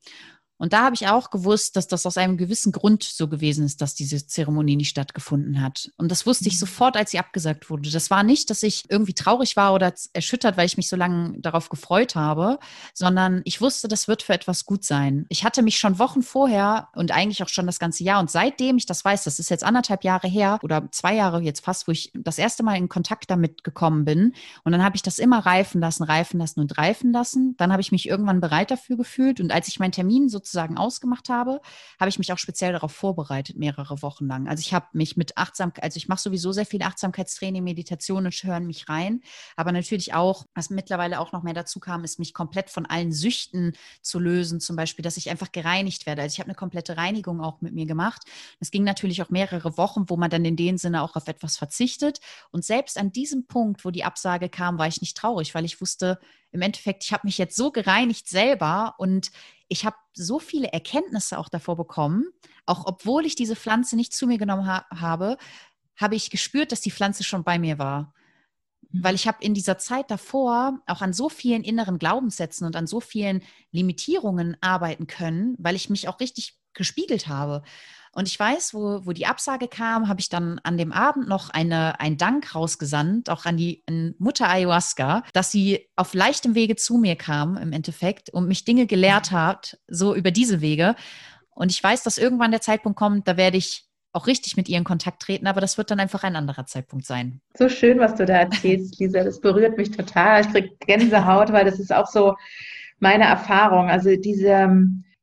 [0.60, 3.82] Und da habe ich auch gewusst, dass das aus einem gewissen Grund so gewesen ist,
[3.82, 5.90] dass diese Zeremonie nicht stattgefunden hat.
[5.96, 6.60] Und das wusste ich mhm.
[6.60, 7.90] sofort, als sie abgesagt wurde.
[7.90, 11.40] Das war nicht, dass ich irgendwie traurig war oder erschüttert, weil ich mich so lange
[11.40, 12.60] darauf gefreut habe,
[12.94, 15.26] sondern ich wusste, das wird für etwas gut sein.
[15.30, 18.76] Ich hatte mich schon Wochen vorher und eigentlich auch schon das ganze Jahr und seitdem
[18.76, 21.94] ich das weiß, das ist jetzt anderthalb Jahre her oder zwei Jahre jetzt fast, wo
[21.94, 24.34] ich das erste Mal in Kontakt damit gekommen bin.
[24.66, 27.56] Und dann habe ich das immer reifen lassen, reifen lassen und reifen lassen.
[27.58, 30.78] Dann habe ich mich irgendwann bereit dafür gefühlt und als ich meinen Termin sozusagen sozusagen
[30.78, 31.62] ausgemacht habe,
[32.00, 34.48] habe ich mich auch speziell darauf vorbereitet, mehrere Wochen lang.
[34.48, 38.34] Also ich habe mich mit Achtsamkeit, also ich mache sowieso sehr viel Achtsamkeitstraining, Meditation und
[38.34, 39.22] hören mich rein.
[39.56, 43.12] Aber natürlich auch, was mittlerweile auch noch mehr dazu kam, ist mich komplett von allen
[43.12, 46.22] Süchten zu lösen, zum Beispiel, dass ich einfach gereinigt werde.
[46.24, 48.24] Also ich habe eine komplette Reinigung auch mit mir gemacht.
[48.60, 51.58] Es ging natürlich auch mehrere Wochen, wo man dann in dem Sinne auch auf etwas
[51.58, 52.20] verzichtet.
[52.52, 55.82] Und selbst an diesem Punkt, wo die Absage kam, war ich nicht traurig, weil ich
[55.82, 56.20] wusste,
[56.52, 59.32] im Endeffekt, ich habe mich jetzt so gereinigt selber und
[59.70, 62.26] ich habe so viele Erkenntnisse auch davor bekommen,
[62.66, 65.38] auch obwohl ich diese Pflanze nicht zu mir genommen ha habe,
[65.96, 68.14] habe ich gespürt, dass die Pflanze schon bei mir war.
[68.90, 69.04] Mhm.
[69.04, 72.88] Weil ich habe in dieser Zeit davor auch an so vielen inneren Glaubenssätzen und an
[72.88, 77.64] so vielen Limitierungen arbeiten können, weil ich mich auch richtig gespiegelt habe.
[78.14, 81.50] Und ich weiß, wo, wo die Absage kam, habe ich dann an dem Abend noch
[81.50, 86.76] eine, einen Dank rausgesandt, auch an die an Mutter Ayahuasca, dass sie auf leichtem Wege
[86.76, 89.36] zu mir kam im Endeffekt und mich Dinge gelehrt mhm.
[89.36, 90.96] hat, so über diese Wege.
[91.52, 94.78] Und ich weiß, dass irgendwann der Zeitpunkt kommt, da werde ich auch richtig mit ihr
[94.78, 97.42] in Kontakt treten, aber das wird dann einfach ein anderer Zeitpunkt sein.
[97.56, 99.24] So schön, was du da erzählst, Lisa.
[99.24, 100.42] Das berührt mich total.
[100.42, 102.36] Ich kriege Gänsehaut, weil das ist auch so
[103.00, 103.90] meine Erfahrung.
[103.90, 104.68] Also diese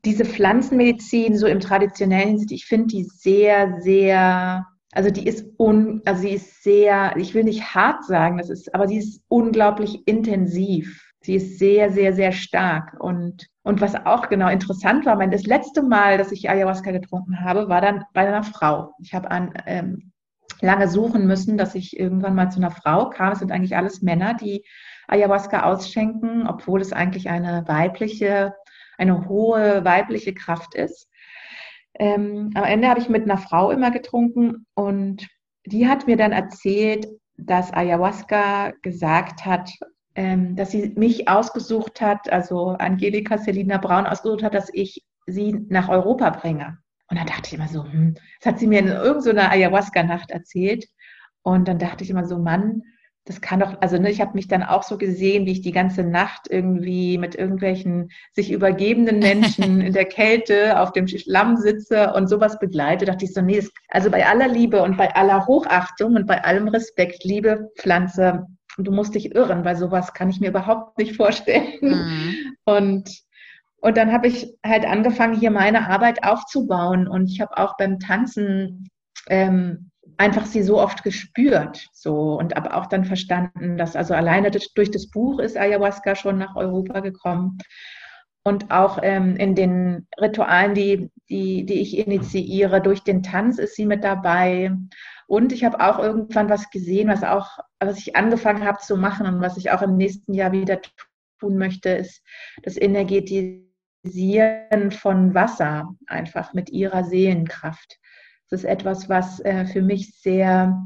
[0.07, 6.23] diese Pflanzenmedizin so im traditionellen, ich finde die sehr, sehr, also die ist un, also
[6.23, 11.03] sie ist sehr, ich will nicht hart sagen, das ist, aber sie ist unglaublich intensiv.
[11.21, 12.97] Sie ist sehr, sehr, sehr stark.
[13.01, 17.41] Und, und was auch genau interessant war, mein, das letzte Mal, dass ich Ayahuasca getrunken
[17.41, 18.93] habe, war dann bei einer Frau.
[19.03, 20.13] Ich habe an ähm,
[20.61, 23.33] lange suchen müssen, dass ich irgendwann mal zu einer Frau kam.
[23.33, 24.65] Es sind eigentlich alles Männer, die
[25.09, 28.55] Ayahuasca ausschenken, obwohl es eigentlich eine weibliche
[28.99, 31.09] eine hohe weibliche Kraft ist.
[31.99, 35.27] Ähm, am Ende habe ich mit einer Frau immer getrunken und
[35.65, 39.71] die hat mir dann erzählt, dass Ayahuasca gesagt hat,
[40.15, 45.53] ähm, dass sie mich ausgesucht hat, also Angelika Selina Braun ausgesucht hat, dass ich sie
[45.69, 46.79] nach Europa bringe.
[47.09, 50.87] Und dann dachte ich immer so, hm, das hat sie mir in irgendeiner Ayahuasca-Nacht erzählt.
[51.43, 52.83] Und dann dachte ich immer so, Mann,
[53.27, 55.73] das kann doch, also ne, ich habe mich dann auch so gesehen, wie ich die
[55.73, 62.13] ganze Nacht irgendwie mit irgendwelchen sich übergebenden Menschen in der Kälte auf dem Schlamm sitze
[62.15, 66.15] und sowas begleite, dachte ich so, nee, also bei aller Liebe und bei aller Hochachtung
[66.15, 68.47] und bei allem Respekt, liebe Pflanze,
[68.79, 71.79] du musst dich irren, weil sowas kann ich mir überhaupt nicht vorstellen.
[71.81, 72.35] Mhm.
[72.65, 73.27] Und
[73.83, 77.07] und dann habe ich halt angefangen, hier meine Arbeit aufzubauen.
[77.07, 78.89] Und ich habe auch beim Tanzen
[79.29, 84.51] ähm, einfach sie so oft gespürt, so und aber auch dann verstanden, dass also alleine
[84.51, 87.59] durch das Buch ist Ayahuasca schon nach Europa gekommen
[88.47, 93.75] und auch ähm, in den Ritualen, die, die, die ich initiiere, durch den Tanz ist
[93.75, 94.71] sie mit dabei.
[95.27, 99.27] Und ich habe auch irgendwann was gesehen, was auch, was ich angefangen habe zu machen
[99.27, 100.79] und was ich auch im nächsten Jahr wieder
[101.41, 102.23] tun möchte, ist
[102.63, 107.99] das Energetisieren von Wasser, einfach mit ihrer Seelenkraft.
[108.51, 110.81] Das ist etwas, was äh, für mich sehr,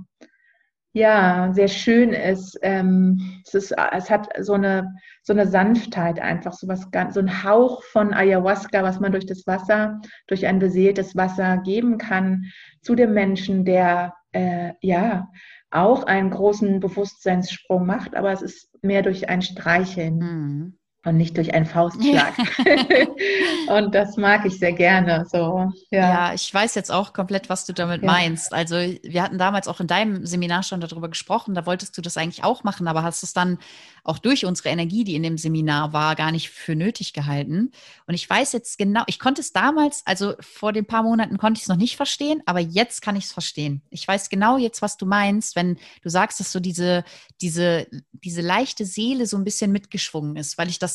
[0.92, 2.58] ja, sehr schön ist.
[2.62, 3.74] Ähm, es, ist.
[3.92, 8.82] es hat so eine, so eine Sanftheit einfach, so, was, so ein Hauch von Ayahuasca,
[8.82, 12.46] was man durch das Wasser, durch ein beseeltes Wasser geben kann
[12.80, 15.28] zu dem Menschen, der äh, ja
[15.70, 20.18] auch einen großen Bewusstseinssprung macht, aber es ist mehr durch ein Streicheln.
[20.18, 22.34] Mhm und nicht durch einen Faustschlag.
[23.68, 25.26] und das mag ich sehr gerne.
[25.30, 26.00] So, ja.
[26.00, 28.06] ja, ich weiß jetzt auch komplett, was du damit ja.
[28.06, 28.52] meinst.
[28.52, 32.18] Also wir hatten damals auch in deinem Seminar schon darüber gesprochen, da wolltest du das
[32.18, 33.58] eigentlich auch machen, aber hast es dann
[34.04, 37.70] auch durch unsere Energie, die in dem Seminar war, gar nicht für nötig gehalten.
[38.06, 41.58] Und ich weiß jetzt genau, ich konnte es damals, also vor den paar Monaten konnte
[41.58, 43.82] ich es noch nicht verstehen, aber jetzt kann ich es verstehen.
[43.90, 47.04] Ich weiß genau jetzt, was du meinst, wenn du sagst, dass so diese,
[47.40, 50.89] diese, diese leichte Seele so ein bisschen mitgeschwungen ist, weil ich das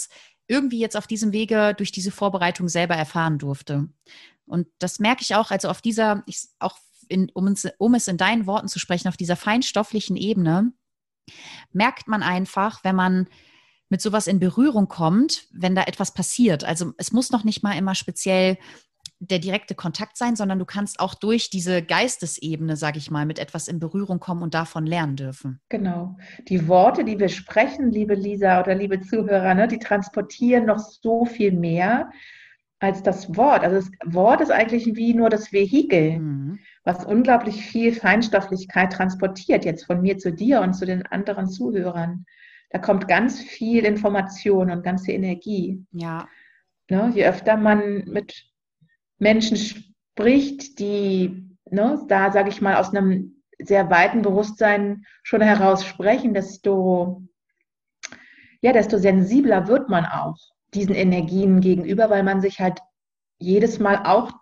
[0.47, 3.89] irgendwie jetzt auf diesem Wege durch diese Vorbereitung selber erfahren durfte.
[4.45, 6.77] Und das merke ich auch, also auf dieser, ich, auch
[7.07, 10.71] in, um, um es in deinen Worten zu sprechen, auf dieser feinstofflichen Ebene,
[11.71, 13.27] merkt man einfach, wenn man
[13.89, 16.63] mit sowas in Berührung kommt, wenn da etwas passiert.
[16.63, 18.57] Also es muss noch nicht mal immer speziell
[19.19, 23.39] der direkte Kontakt sein, sondern du kannst auch durch diese Geistesebene, sage ich mal, mit
[23.39, 25.61] etwas in Berührung kommen und davon lernen dürfen.
[25.69, 26.17] Genau.
[26.47, 31.25] Die Worte, die wir sprechen, liebe Lisa oder liebe Zuhörer, ne, die transportieren noch so
[31.25, 32.11] viel mehr
[32.79, 33.63] als das Wort.
[33.63, 36.19] Also das Wort ist eigentlich wie nur das Vehikel.
[36.19, 41.49] Mhm was unglaublich viel Feinstofflichkeit transportiert, jetzt von mir zu dir und zu den anderen
[41.49, 42.25] Zuhörern.
[42.69, 45.83] Da kommt ganz viel Information und ganz viel Energie.
[45.91, 46.27] Ja.
[46.89, 48.45] Ne, je öfter man mit
[49.17, 55.85] Menschen spricht, die ne, da, sage ich mal, aus einem sehr weiten Bewusstsein schon heraus
[55.85, 57.23] sprechen, desto,
[58.61, 60.37] ja, desto sensibler wird man auch
[60.73, 62.79] diesen Energien gegenüber, weil man sich halt
[63.39, 64.33] jedes Mal auch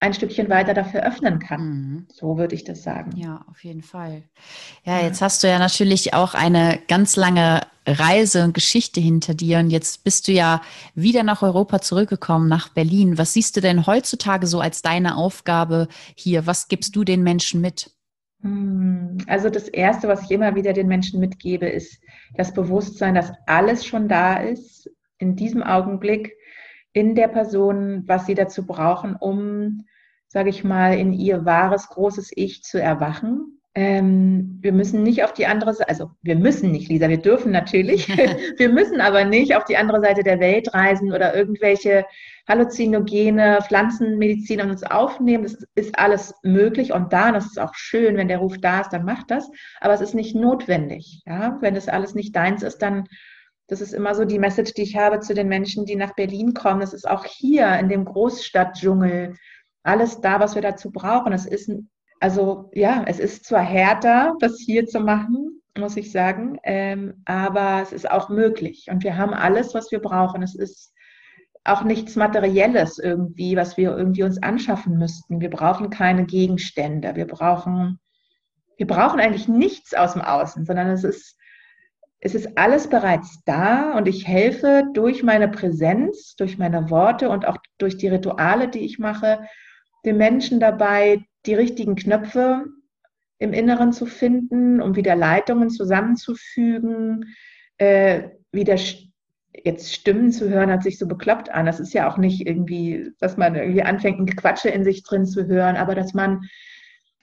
[0.00, 1.60] ein Stückchen weiter dafür öffnen kann.
[1.60, 2.06] Mhm.
[2.12, 3.16] So würde ich das sagen.
[3.16, 4.22] Ja, auf jeden Fall.
[4.84, 9.58] Ja, jetzt hast du ja natürlich auch eine ganz lange Reise und Geschichte hinter dir
[9.58, 10.60] und jetzt bist du ja
[10.94, 13.16] wieder nach Europa zurückgekommen, nach Berlin.
[13.16, 16.46] Was siehst du denn heutzutage so als deine Aufgabe hier?
[16.46, 17.90] Was gibst du den Menschen mit?
[18.42, 22.00] Hm, also das Erste, was ich immer wieder den Menschen mitgebe, ist
[22.34, 26.34] das Bewusstsein, dass alles schon da ist, in diesem Augenblick
[26.96, 29.84] in der Person, was sie dazu brauchen, um,
[30.28, 33.60] sage ich mal, in ihr wahres, großes Ich zu erwachen.
[33.74, 37.52] Ähm, wir müssen nicht auf die andere Seite, also wir müssen nicht, Lisa, wir dürfen
[37.52, 38.08] natürlich,
[38.56, 42.06] wir müssen aber nicht auf die andere Seite der Welt reisen oder irgendwelche
[42.48, 45.42] Halluzinogene, Pflanzenmedizin an uns aufnehmen.
[45.42, 48.80] Das ist alles möglich und da, und das ist auch schön, wenn der Ruf da
[48.80, 49.50] ist, dann macht das,
[49.82, 51.20] aber es ist nicht notwendig.
[51.26, 51.58] Ja?
[51.60, 53.06] Wenn das alles nicht deins ist, dann
[53.68, 56.54] das ist immer so die Message, die ich habe zu den Menschen, die nach Berlin
[56.54, 56.80] kommen.
[56.80, 59.34] Das ist auch hier in dem Großstadtdschungel
[59.82, 61.32] alles da, was wir dazu brauchen.
[61.32, 61.70] Es ist,
[62.20, 67.82] also ja, es ist zwar härter, das hier zu machen, muss ich sagen, ähm, aber
[67.82, 68.86] es ist auch möglich.
[68.90, 70.42] Und wir haben alles, was wir brauchen.
[70.42, 70.92] Es ist
[71.64, 75.40] auch nichts Materielles irgendwie, was wir irgendwie uns anschaffen müssten.
[75.40, 77.16] Wir brauchen keine Gegenstände.
[77.16, 77.98] Wir brauchen,
[78.76, 81.36] wir brauchen eigentlich nichts aus dem Außen, sondern es ist
[82.20, 87.46] es ist alles bereits da und ich helfe durch meine Präsenz, durch meine Worte und
[87.46, 89.40] auch durch die Rituale, die ich mache,
[90.04, 92.64] den Menschen dabei, die richtigen Knöpfe
[93.38, 97.34] im Inneren zu finden, um wieder Leitungen zusammenzufügen,
[97.78, 98.76] äh, wieder
[99.64, 101.66] jetzt Stimmen zu hören, hat sich so bekloppt an.
[101.66, 105.26] Das ist ja auch nicht irgendwie, dass man irgendwie anfängt, ein Gequatsche in sich drin
[105.26, 106.42] zu hören, aber dass man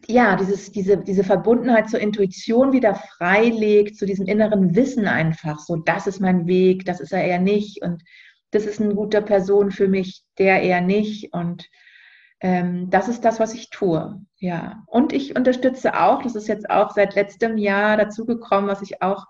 [0.07, 5.77] ja, dieses, diese, diese Verbundenheit zur Intuition wieder freilegt, zu diesem inneren Wissen einfach, so,
[5.77, 8.03] das ist mein Weg, das ist er eher nicht und
[8.51, 11.69] das ist eine gute Person für mich, der eher nicht und
[12.41, 14.21] ähm, das ist das, was ich tue.
[14.37, 14.83] Ja.
[14.87, 19.25] Und ich unterstütze auch, das ist jetzt auch seit letztem Jahr dazugekommen, was ich auch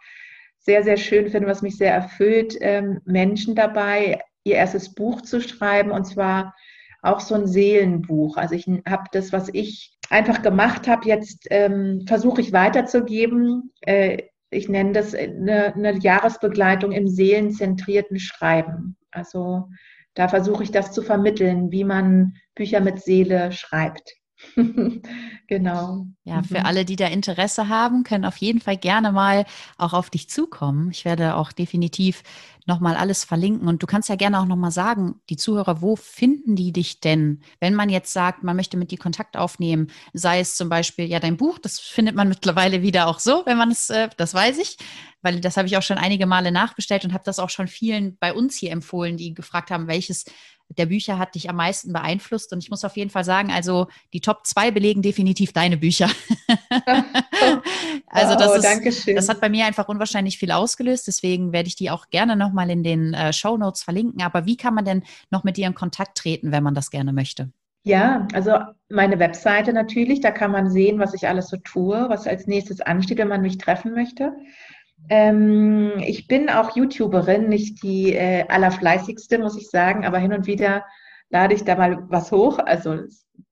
[0.58, 5.42] sehr, sehr schön finde, was mich sehr erfüllt, ähm, Menschen dabei, ihr erstes Buch zu
[5.42, 6.56] schreiben und zwar
[7.02, 8.38] auch so ein Seelenbuch.
[8.38, 13.72] Also ich habe das, was ich einfach gemacht habe, jetzt ähm, versuche ich weiterzugeben.
[13.82, 18.98] Äh, ich nenne das eine, eine Jahresbegleitung im seelenzentrierten Schreiben.
[19.12, 19.70] Also
[20.14, 24.14] da versuche ich das zu vermitteln, wie man Bücher mit Seele schreibt.
[25.48, 26.08] genau.
[26.24, 26.66] Ja, für mhm.
[26.66, 29.46] alle, die da Interesse haben, können auf jeden Fall gerne mal
[29.78, 30.92] auch auf dich zukommen.
[30.92, 32.24] Ich werde auch definitiv
[32.66, 33.68] nochmal alles verlinken.
[33.68, 37.42] Und du kannst ja gerne auch nochmal sagen, die Zuhörer, wo finden die dich denn?
[37.60, 41.20] Wenn man jetzt sagt, man möchte mit dir Kontakt aufnehmen, sei es zum Beispiel, ja,
[41.20, 44.60] dein Buch, das findet man mittlerweile wieder auch so, wenn man es, äh, das weiß
[44.60, 44.78] ich,
[45.22, 48.18] weil das habe ich auch schon einige Male nachbestellt und habe das auch schon vielen
[48.18, 50.26] bei uns hier empfohlen, die gefragt haben, welches
[50.78, 52.54] der Bücher hat dich am meisten beeinflusst?
[52.54, 56.10] Und ich muss auf jeden Fall sagen, also die Top 2 belegen definitiv deine Bücher.
[58.08, 61.08] also das, oh, ist, das hat bei mir einfach unwahrscheinlich viel ausgelöst.
[61.08, 64.22] Deswegen werde ich die auch gerne nochmal in den äh, Show Notes verlinken.
[64.22, 67.14] Aber wie kann man denn noch mit dir in Kontakt treten, wenn man das gerne
[67.14, 67.52] möchte?
[67.86, 68.58] Ja, also
[68.90, 72.80] meine Webseite natürlich, da kann man sehen, was ich alles so tue, was als nächstes
[72.80, 74.32] ansteht, wenn man mich treffen möchte.
[75.10, 80.48] Ähm, ich bin auch YouTuberin, nicht die äh, allerfleißigste, muss ich sagen, aber hin und
[80.48, 80.86] wieder
[81.30, 82.60] lade ich da mal was hoch.
[82.60, 83.00] Also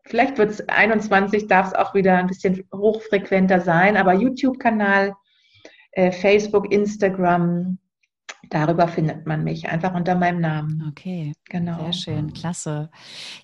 [0.06, 5.14] vielleicht wird es 21, darf es auch wieder ein bisschen hochfrequenter sein, aber YouTube-Kanal,
[5.92, 7.78] äh, Facebook, Instagram,
[8.50, 10.86] darüber findet man mich, einfach unter meinem Namen.
[10.90, 11.78] Okay, genau.
[11.80, 12.90] Sehr schön, klasse.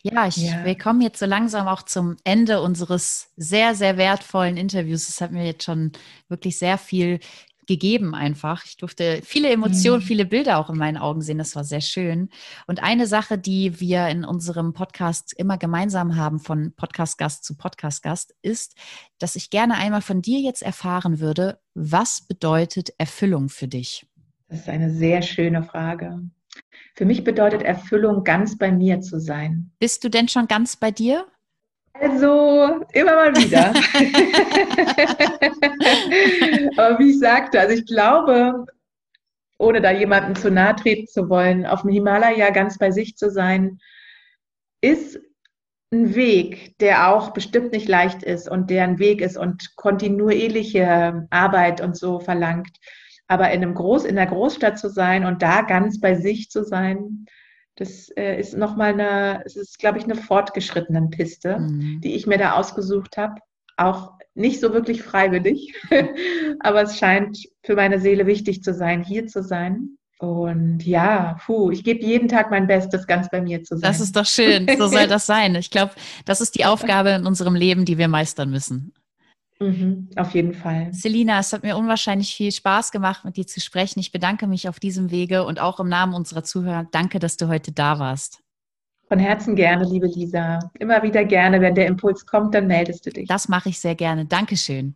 [0.04, 0.66] Ja, ich, ja.
[0.66, 5.10] wir kommen jetzt so langsam auch zum Ende unseres sehr, sehr wertvollen Interviews.
[5.10, 5.92] Es hat mir jetzt schon
[6.28, 7.20] wirklich sehr viel
[7.68, 8.66] gegeben einfach.
[8.66, 10.08] Ich durfte viele Emotionen, mhm.
[10.08, 11.38] viele Bilder auch in meinen Augen sehen.
[11.38, 12.30] Das war sehr schön.
[12.66, 18.34] Und eine Sache, die wir in unserem Podcast immer gemeinsam haben, von Podcast-Gast zu Podcast-Gast,
[18.42, 18.76] ist,
[19.20, 24.08] dass ich gerne einmal von dir jetzt erfahren würde, was bedeutet Erfüllung für dich?
[24.48, 26.22] Das ist eine sehr schöne Frage.
[26.96, 29.72] Für mich bedeutet Erfüllung, ganz bei mir zu sein.
[29.78, 31.28] Bist du denn schon ganz bei dir?
[32.00, 33.70] Also immer mal wieder.
[36.78, 38.66] Aber wie ich sagte, also ich glaube,
[39.58, 43.32] ohne da jemandem zu nahe treten zu wollen, auf dem Himalaya ganz bei sich zu
[43.32, 43.80] sein,
[44.82, 45.20] ist
[45.92, 51.28] ein Weg, der auch bestimmt nicht leicht ist und der ein Weg ist und kontinuierliche
[51.30, 52.78] Arbeit und so verlangt.
[53.28, 56.64] Aber in einem Groß, in der Großstadt zu sein und da ganz bei sich zu
[56.64, 57.26] sein,
[57.78, 62.02] das äh, ist nochmal eine, es ist, glaube ich, eine fortgeschrittene Piste, mhm.
[62.02, 63.36] die ich mir da ausgesucht habe.
[63.78, 65.76] Auch nicht so wirklich freiwillig,
[66.60, 69.98] aber es scheint für meine Seele wichtig zu sein, hier zu sein.
[70.20, 73.88] Und ja, puh, ich gebe jeden Tag mein Bestes, ganz bei mir zu sein.
[73.88, 75.54] Das ist doch schön, so soll das sein.
[75.54, 75.92] Ich glaube,
[76.26, 78.94] das ist die Aufgabe in unserem Leben, die wir meistern müssen.
[79.60, 80.94] Mhm, auf jeden Fall.
[80.94, 84.00] Selina, es hat mir unwahrscheinlich viel Spaß gemacht, mit dir zu sprechen.
[84.00, 86.88] Ich bedanke mich auf diesem Wege und auch im Namen unserer Zuhörer.
[86.92, 88.42] Danke, dass du heute da warst.
[89.08, 90.60] Von Herzen gerne, liebe Lisa.
[90.80, 91.62] Immer wieder gerne.
[91.62, 93.28] Wenn der Impuls kommt, dann meldest du dich.
[93.28, 94.26] Das mache ich sehr gerne.
[94.26, 94.96] Dankeschön.